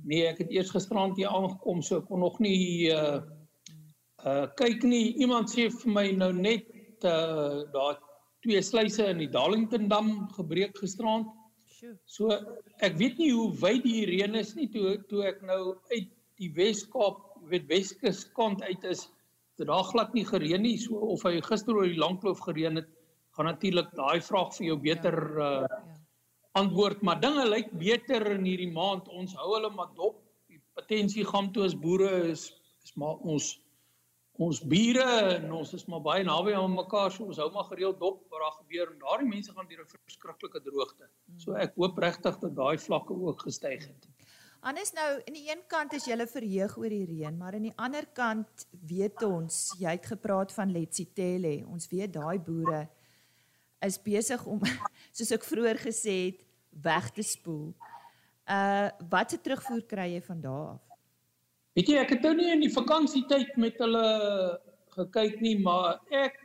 nee, 0.09 0.25
ek 0.27 0.41
het 0.43 0.51
eers 0.51 0.71
gisterand 0.73 1.17
hier 1.17 1.31
aangekom, 1.31 1.83
so 1.85 2.01
ek 2.01 2.09
kon 2.09 2.25
nog 2.25 2.41
nie 2.43 2.91
uh 2.91 3.21
uh 4.25 4.47
kyk 4.59 4.85
nie. 4.87 5.13
Iemand 5.23 5.51
sê 5.51 5.69
vir 5.71 5.93
my 5.99 6.07
nou 6.17 6.33
net 6.33 6.67
uh 7.05 7.63
daar 7.75 8.01
twee 8.43 8.63
sluise 8.63 9.07
in 9.07 9.23
die 9.23 9.31
Darlington 9.31 9.89
dam 9.89 10.29
gebreek 10.37 10.77
gisterand. 10.79 11.31
So 12.07 12.31
ek 12.79 12.99
weet 12.99 13.19
nie 13.19 13.33
hoe 13.35 13.51
wyd 13.59 13.83
die 13.87 14.07
reën 14.07 14.39
is 14.39 14.55
nie 14.55 14.69
toe 14.71 14.97
toe 15.11 15.25
ek 15.27 15.43
nou 15.47 15.77
uit 15.91 16.11
die 16.39 16.51
Weskaap, 16.55 17.19
weet 17.51 17.67
Weskus 17.71 18.25
kant 18.37 18.63
uit 18.63 18.85
is 18.91 19.09
dit 19.59 19.69
daar 19.69 19.85
glad 19.85 20.15
nie 20.15 20.25
gereën 20.27 20.63
nie 20.63 20.79
so 20.81 20.99
of 21.15 21.25
hy 21.27 21.41
gister 21.45 21.77
oor 21.77 21.89
die 21.89 22.01
langkloof 22.01 22.41
gereën 22.47 22.81
het 22.81 22.89
gaan 23.37 23.49
natuurlik 23.49 23.91
daai 23.97 24.21
vraag 24.25 24.53
vir 24.57 24.67
jou 24.67 24.79
beter 24.87 25.17
ja, 25.39 25.49
uh, 25.49 25.67
ja. 25.69 25.81
antwoord 26.61 27.03
maar 27.07 27.21
dinge 27.21 27.45
lyk 27.49 27.71
beter 27.81 28.27
in 28.35 28.47
hierdie 28.49 28.73
maand 28.73 29.09
ons 29.13 29.37
hou 29.41 29.53
hulle 29.55 29.71
maar 29.77 29.93
dop 29.99 30.19
die 30.53 30.61
potensie 30.77 31.25
gaan 31.29 31.53
toe 31.53 31.67
as 31.69 31.77
boere 31.85 32.11
is 32.33 32.49
is 32.85 32.97
maar 32.99 33.21
ons 33.35 33.53
ons 34.45 34.61
bure 34.75 35.09
en 35.37 35.53
ons 35.59 35.75
is 35.79 35.85
maar 35.91 36.03
baie 36.05 36.25
naby 36.25 36.55
aan 36.59 36.75
mekaar 36.75 37.13
so 37.13 37.29
ons 37.31 37.41
hou 37.43 37.51
maar 37.55 37.69
gereeld 37.71 38.01
dop 38.01 38.23
wat 38.31 38.45
daar 38.45 38.57
gebeur 38.61 38.93
en 38.93 39.05
daardie 39.05 39.31
mense 39.35 39.53
gaan 39.53 39.69
deur 39.71 39.85
'n 39.85 39.93
verskriklike 39.93 40.65
droogte 40.69 41.11
so 41.45 41.55
ek 41.67 41.77
hoop 41.77 41.99
regtig 41.99 42.39
dat 42.45 42.57
daai 42.57 42.79
vlakke 42.79 43.15
ook 43.29 43.47
gestyg 43.49 43.87
het 43.91 44.11
Anders 44.63 44.93
nou, 44.95 45.09
aan 45.27 45.35
die 45.35 45.49
een 45.51 45.63
kant 45.67 45.93
is 45.93 46.05
jy 46.07 46.15
verheug 46.31 46.77
oor 46.79 46.89
die 46.89 47.05
reën, 47.05 47.35
maar 47.37 47.57
aan 47.59 47.65
die 47.67 47.79
ander 47.83 48.07
kant 48.15 48.67
weet 48.87 49.23
ons, 49.27 49.73
jy 49.81 49.91
het 49.91 50.07
gepraat 50.07 50.53
van 50.55 50.71
Letsitele. 50.71 51.67
Ons 51.67 51.89
weet 51.91 52.13
daai 52.15 52.39
boere 52.39 52.85
is 53.83 53.99
besig 53.99 54.45
om 54.47 54.63
soos 55.17 55.35
ek 55.35 55.43
vroeër 55.43 55.83
gesê 55.83 56.15
het, 56.29 56.47
weg 56.71 57.11
te 57.11 57.27
spoel. 57.27 57.73
Uh 58.47 58.87
wat 59.11 59.35
se 59.35 59.41
terugvoer 59.43 59.83
kry 59.91 60.07
jy 60.15 60.23
van 60.31 60.41
daar 60.47 60.71
af? 60.77 60.92
Weet 61.77 61.89
jy, 61.89 61.99
ek 62.03 62.11
het 62.17 62.23
nou 62.23 62.35
nie 62.37 62.51
in 62.53 62.61
die 62.61 62.73
vakansietyd 62.73 63.57
met 63.57 63.79
hulle 63.81 64.07
gekyk 64.97 65.41
nie, 65.41 65.57
maar 65.59 66.01
ek 66.13 66.37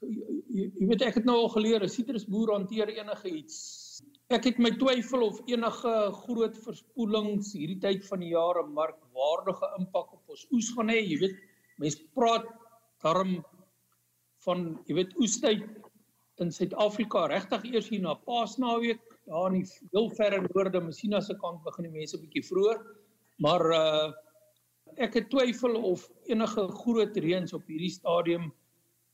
jy, 0.00 0.68
jy 0.68 0.86
weet 0.86 1.02
ek 1.02 1.18
het 1.18 1.26
nou 1.26 1.36
al 1.42 1.52
geleer, 1.56 1.82
'n 1.82 1.90
sitrusboer 1.90 2.54
hanteer 2.54 2.88
enige 2.94 3.28
iets 3.28 3.88
Ek 4.28 4.44
het 4.44 4.58
my 4.60 4.68
twyfel 4.76 5.22
of 5.24 5.38
enige 5.48 5.92
groot 6.18 6.56
verspoelings 6.60 7.54
hierdie 7.56 7.78
tyd 7.80 8.02
van 8.10 8.20
die 8.20 8.34
jaar 8.34 8.58
'n 8.60 8.74
markwaardige 8.76 9.70
impak 9.78 10.12
op 10.12 10.34
ons 10.34 10.42
oes 10.52 10.68
gaan 10.76 10.92
hê. 10.92 10.98
Jy 11.00 11.16
weet, 11.22 11.38
mense 11.80 12.04
praat 12.12 12.44
daarom 13.02 13.38
van 14.44 14.66
jy 14.86 14.98
weet 14.98 15.16
oestyd 15.16 15.64
in 16.44 16.52
Suid-Afrika 16.52 17.24
regtig 17.32 17.64
eers 17.72 17.88
hier 17.88 18.02
na 18.04 18.14
Paasnaweek, 18.14 19.00
daar 19.26 19.48
in 19.48 19.62
die 19.62 19.88
heel 19.94 20.10
verre 20.20 20.42
noorde, 20.44 20.80
Messina 20.80 21.20
se 21.20 21.34
kant 21.40 21.64
begin 21.64 21.88
die 21.88 21.96
mense 21.96 22.20
bietjie 22.20 22.44
vroeër. 22.44 22.84
Maar 23.40 23.64
uh 23.80 24.12
ek 24.96 25.14
het 25.14 25.30
twyfel 25.30 25.76
of 25.82 26.08
enige 26.26 26.68
groot 26.82 27.16
reëns 27.16 27.52
op 27.52 27.66
hierdie 27.66 27.92
stadium 27.92 28.52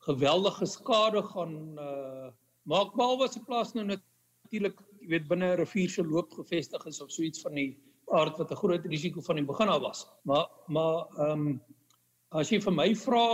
geweldige 0.06 0.66
skade 0.66 1.22
gaan 1.22 1.78
uh 1.78 2.30
maak 2.64 2.94
behalwe 2.96 3.28
se 3.28 3.40
plaas 3.44 3.74
nou 3.74 3.84
natuurlik 3.84 4.78
jy 5.00 5.08
weet 5.12 5.28
binne 5.28 5.52
'n 5.52 5.58
rivier 5.60 5.90
se 5.90 6.02
loop 6.02 6.32
gevestig 6.32 6.86
is 6.86 7.00
of 7.00 7.10
so 7.12 7.22
iets 7.22 7.42
van 7.44 7.54
die 7.54 7.76
aard 8.12 8.38
wat 8.38 8.50
'n 8.50 8.60
groot 8.62 8.86
risiko 8.86 9.20
van 9.20 9.36
die 9.36 9.44
begin 9.44 9.68
af 9.68 9.80
was. 9.80 10.06
Maar 10.22 10.46
maar 10.66 11.06
ehm 11.18 11.46
um, 11.46 11.60
as 12.30 12.50
jy 12.50 12.60
vir 12.60 12.72
my 12.72 12.94
vra 12.94 13.26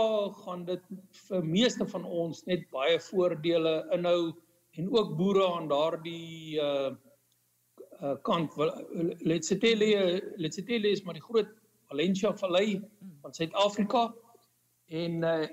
gaan 0.45 0.65
dit 0.65 0.83
vir 1.29 1.45
meeste 1.45 1.87
van 1.87 2.05
ons 2.05 2.45
net 2.47 2.67
baie 2.71 2.99
voordele 3.01 3.75
inhou 3.97 4.33
en 4.77 4.91
ook 4.91 5.17
boere 5.17 5.47
aan 5.55 5.69
daardie 5.69 6.61
uh 6.61 6.91
uh 8.03 8.17
kant 8.23 8.53
let's 9.21 9.49
say 9.49 9.75
let's 10.37 10.57
say 10.57 10.81
is 10.93 11.03
maar 11.03 11.15
die 11.15 11.29
groot 11.29 11.49
Valencia 11.91 12.33
Vallei 12.39 12.79
van 13.23 13.35
Suid-Afrika 13.35 14.07
en 15.03 15.27
uh 15.35 15.49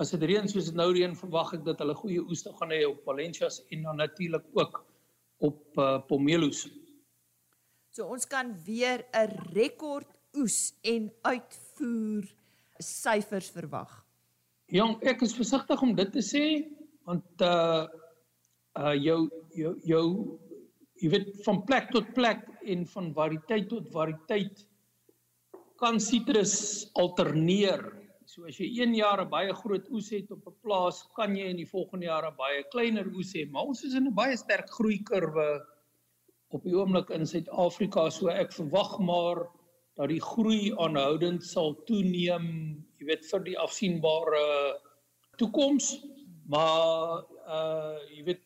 as 0.00 0.08
dit 0.14 0.22
reën 0.24 0.46
soos 0.48 0.70
dit 0.70 0.76
nou 0.78 0.86
reën 0.94 1.12
verwag 1.16 1.50
ek 1.58 1.64
dat 1.66 1.82
hulle 1.82 1.94
goeie 1.98 2.20
oes 2.24 2.46
gaan 2.58 2.70
hê 2.72 2.78
op 2.88 3.02
Valencias 3.04 3.58
en 3.74 3.82
dan 3.84 3.98
natuurlik 4.00 4.46
ook 4.56 4.78
op 5.44 5.76
uh, 5.76 5.98
pomelos. 6.08 6.62
So 7.92 8.06
ons 8.08 8.24
kan 8.26 8.54
weer 8.64 9.04
'n 9.12 9.52
rekord 9.52 10.08
oes 10.40 10.72
en 10.80 11.12
uitvoer 11.22 12.24
syfers 12.78 13.50
verwag. 13.52 13.92
Jong, 14.72 14.96
ek 15.04 15.20
is 15.22 15.36
versigtig 15.36 15.82
om 15.82 15.94
dit 15.94 16.12
te 16.12 16.24
sê 16.24 16.44
want 17.04 17.44
uh 17.44 17.84
uh 18.80 18.94
jou 18.96 19.28
jou 19.52 19.76
jou 19.84 20.06
jy 21.02 21.08
weet 21.10 21.44
van 21.44 21.64
plek 21.68 21.90
tot 21.92 22.14
plek 22.14 22.46
en 22.64 22.86
van 22.86 23.12
variëteit 23.12 23.68
tot 23.68 23.90
variëteit 23.92 24.64
kan 25.82 25.98
sitrus 25.98 26.86
alterneer. 26.94 27.82
So 28.30 28.46
as 28.46 28.56
jy 28.60 28.68
een 28.78 28.94
jaar 28.94 29.20
'n 29.20 29.30
baie 29.30 29.52
groot 29.52 29.88
oes 29.90 30.10
het 30.14 30.30
op 30.30 30.46
'n 30.46 30.54
plaas, 30.62 31.02
kan 31.16 31.34
jy 31.36 31.50
in 31.50 31.56
die 31.56 31.66
volgende 31.66 32.06
jaar 32.06 32.26
'n 32.30 32.36
baie 32.36 32.62
kleiner 32.70 33.06
oes 33.16 33.34
hê, 33.34 33.50
maar 33.50 33.66
ons 33.66 33.82
is 33.84 33.94
in 33.94 34.06
'n 34.06 34.14
baie 34.14 34.36
sterk 34.36 34.70
groeikurwe 34.70 35.60
op 36.50 36.62
die 36.62 36.76
oomblik 36.76 37.10
in 37.10 37.26
Suid-Afrika, 37.26 38.10
so 38.10 38.28
ek 38.28 38.52
verwag 38.52 38.98
maar 39.00 39.48
dat 39.96 40.08
die 40.08 40.20
groei 40.20 40.72
aanhoudend 40.78 41.42
sal 41.44 41.74
toeneem, 41.86 42.46
jy 42.98 43.06
weet 43.06 43.26
vir 43.26 43.40
die 43.44 43.58
afsienbare 43.58 44.78
toekoms. 45.36 45.98
Maar 46.46 47.24
uh 47.46 47.98
jy 48.16 48.24
weet 48.24 48.42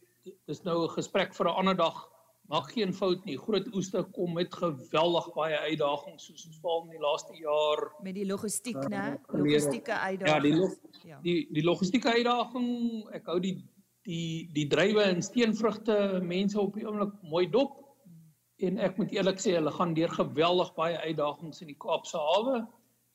dis 0.47 0.63
nou 0.65 0.85
'n 0.85 0.97
gesprek 0.97 1.35
vir 1.35 1.47
'n 1.47 1.59
ander 1.61 1.77
dag 1.77 2.16
maak 2.51 2.71
geen 2.73 2.93
fout 2.95 3.25
nie. 3.27 3.37
Groot 3.39 3.67
oeste 3.75 4.03
kom 4.15 4.37
met 4.39 4.55
geweldig 4.55 5.31
baie 5.35 5.59
uitdagings 5.69 6.29
soos 6.29 6.45
ons 6.49 6.61
veral 6.63 6.85
in 6.87 6.93
die 6.97 7.03
laaste 7.03 7.39
jaar 7.41 7.83
met 8.07 8.15
die 8.19 8.27
logistiek, 8.29 8.79
uh, 8.79 8.91
né? 8.93 9.07
Logistieke 9.33 9.97
uitdagings. 9.97 10.35
Ja, 10.35 10.41
die 10.45 10.55
log, 10.55 10.77
ja. 11.07 11.19
die 11.25 11.39
die 11.57 11.65
logistieke 11.67 12.13
uitdaging, 12.15 12.69
ek 13.17 13.33
hou 13.33 13.41
die 13.43 13.57
die 14.07 14.47
die 14.55 14.69
drywe 14.71 15.09
en 15.11 15.25
steenvrugte 15.25 16.21
mense 16.23 16.61
op 16.63 16.79
die 16.79 16.87
oomblik 16.87 17.17
mooi 17.27 17.47
dop. 17.51 17.83
En 18.63 18.79
ek 18.81 18.97
moet 19.01 19.13
eerlik 19.13 19.43
sê 19.43 19.57
hulle 19.59 19.73
gaan 19.75 19.93
deur 19.97 20.13
geweldig 20.15 20.71
baie 20.79 21.01
uitdagings 21.03 21.61
in 21.65 21.73
die 21.75 21.81
Kaapse 21.83 22.21
hawe. 22.21 22.63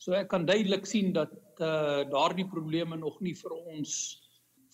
So 0.01 0.13
ek 0.17 0.29
kan 0.33 0.45
duidelik 0.49 0.85
sien 0.89 1.13
dat 1.15 1.33
uh, 1.61 2.03
daardie 2.09 2.45
probleme 2.49 2.97
nog 2.97 3.19
nie 3.21 3.33
vir 3.37 3.55
ons 3.55 3.93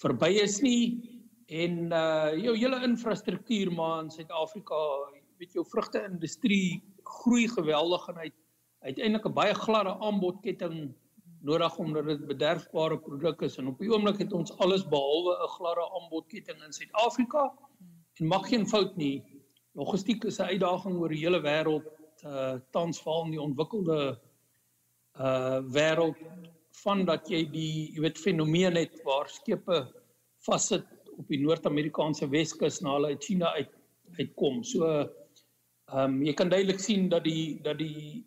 verby 0.01 0.33
is 0.41 0.59
nie 0.63 1.16
en 1.47 1.91
uh 1.95 2.35
jou 2.35 2.55
hele 2.57 2.83
infrastruktuur 2.83 3.71
maar 3.71 4.03
in 4.03 4.09
Suid-Afrika, 4.11 4.75
weet 5.39 5.53
jou 5.53 5.65
vrugte 5.65 6.03
industrie 6.03 6.83
groei 7.03 7.47
geweldig 7.47 8.07
en 8.11 8.17
hy 8.23 8.31
uiteindelik 8.83 9.25
'n 9.25 9.33
baie 9.33 9.53
gladde 9.53 9.93
aanbodketting 9.99 10.93
nodig 11.41 11.77
omdat 11.77 12.05
dit 12.05 12.25
bederfbare 12.27 12.97
produk 12.99 13.41
is 13.41 13.57
en 13.57 13.67
op 13.67 13.79
die 13.79 13.91
oomblik 13.91 14.19
het 14.19 14.33
ons 14.33 14.51
alles 14.57 14.83
behalwe 14.83 15.37
'n 15.43 15.53
gladde 15.55 15.85
aanbodketting 15.99 16.63
in 16.63 16.73
Suid-Afrika 16.73 17.53
en 18.19 18.27
mag 18.27 18.47
geen 18.49 18.67
fout 18.67 18.95
nie. 18.97 19.23
Logistiek 19.73 20.23
is 20.23 20.39
'n 20.39 20.51
uitdaging 20.53 20.97
oor 20.97 21.09
die 21.09 21.23
hele 21.23 21.41
wêreld 21.41 21.87
uh 22.25 22.59
tans 22.71 23.01
veral 23.01 23.25
in 23.25 23.31
die 23.31 23.41
ontwikkelde 23.41 24.19
uh 25.19 25.59
wêreld 25.61 26.17
van 26.83 27.05
dat 27.05 27.29
jy 27.29 27.45
die 27.51 27.93
jy 27.93 28.01
weet 28.01 28.17
fenomeen 28.17 28.75
het 28.75 29.01
waar 29.03 29.29
skepe 29.29 29.85
vassit 30.45 30.96
op 31.17 31.27
die 31.27 31.41
Noord-Amerikaanse 31.41 32.29
Weskus 32.29 32.81
na 32.81 32.95
hulle 32.97 33.13
uit 33.15 33.23
China 33.23 33.53
uit 33.57 33.73
uitkom. 34.17 34.63
So 34.63 34.87
ehm 34.87 36.03
um, 36.03 36.19
jy 36.23 36.33
kan 36.35 36.49
duidelik 36.51 36.79
sien 36.83 37.07
dat 37.09 37.23
die 37.23 37.59
dat 37.63 37.79
die 37.79 38.25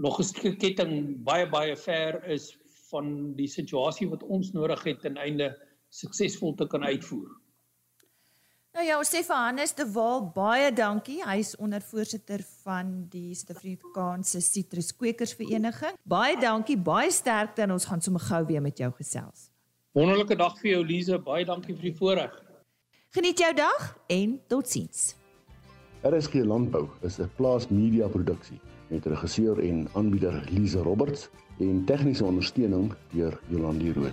logistieke 0.00 0.56
ketting 0.56 1.22
baie 1.24 1.48
baie 1.48 1.76
ver 1.76 2.22
is 2.24 2.52
van 2.90 3.34
die 3.36 3.48
situasie 3.48 4.08
wat 4.08 4.22
ons 4.22 4.52
nodig 4.56 4.82
het 4.88 5.00
ten 5.04 5.16
einde 5.20 5.52
suksesvol 5.92 6.54
te 6.56 6.66
kan 6.66 6.84
uitvoer. 6.84 7.28
Nou 8.72 8.86
ja, 8.86 9.02
Stefan 9.04 9.44
Hannes 9.44 9.74
de 9.76 9.84
Waal, 9.92 10.30
baie 10.32 10.72
dankie. 10.72 11.18
Hy's 11.28 11.52
ondervoorsitter 11.60 12.40
van 12.62 12.94
die 13.12 13.34
Suid-Afrikaanse 13.36 14.40
Sitruskwekersvereniging. 14.40 15.98
Baie 16.08 16.38
dankie, 16.40 16.78
baie 16.80 17.12
sterkte 17.12 17.66
en 17.66 17.76
ons 17.76 17.84
gaan 17.84 18.00
sommer 18.00 18.24
gou 18.30 18.46
weer 18.48 18.64
met 18.64 18.80
jou 18.80 18.88
gesels. 18.96 19.51
Wonderlike 19.92 20.38
dag 20.40 20.54
vir 20.56 20.70
jou 20.70 20.84
Lize, 20.88 21.16
baie 21.20 21.44
dankie 21.44 21.74
vir 21.76 21.90
die 21.90 21.98
voorreg. 21.98 22.36
Geniet 23.12 23.42
jou 23.42 23.50
dag 23.52 23.90
en 24.14 24.38
totsiens. 24.48 25.10
RSG 26.08 26.46
Landbou 26.48 26.86
is 27.04 27.20
'n 27.20 27.28
plaas 27.36 27.68
media 27.68 28.08
produksie 28.08 28.60
met 28.88 29.04
regisseur 29.06 29.60
en 29.60 29.88
aanbieder 29.92 30.48
Lize 30.48 30.78
Roberts 30.78 31.28
en 31.60 31.84
tegniese 31.84 32.24
ondersteuning 32.24 32.94
deur 33.12 33.38
Jolande 33.50 33.92
Rooi. 33.92 34.12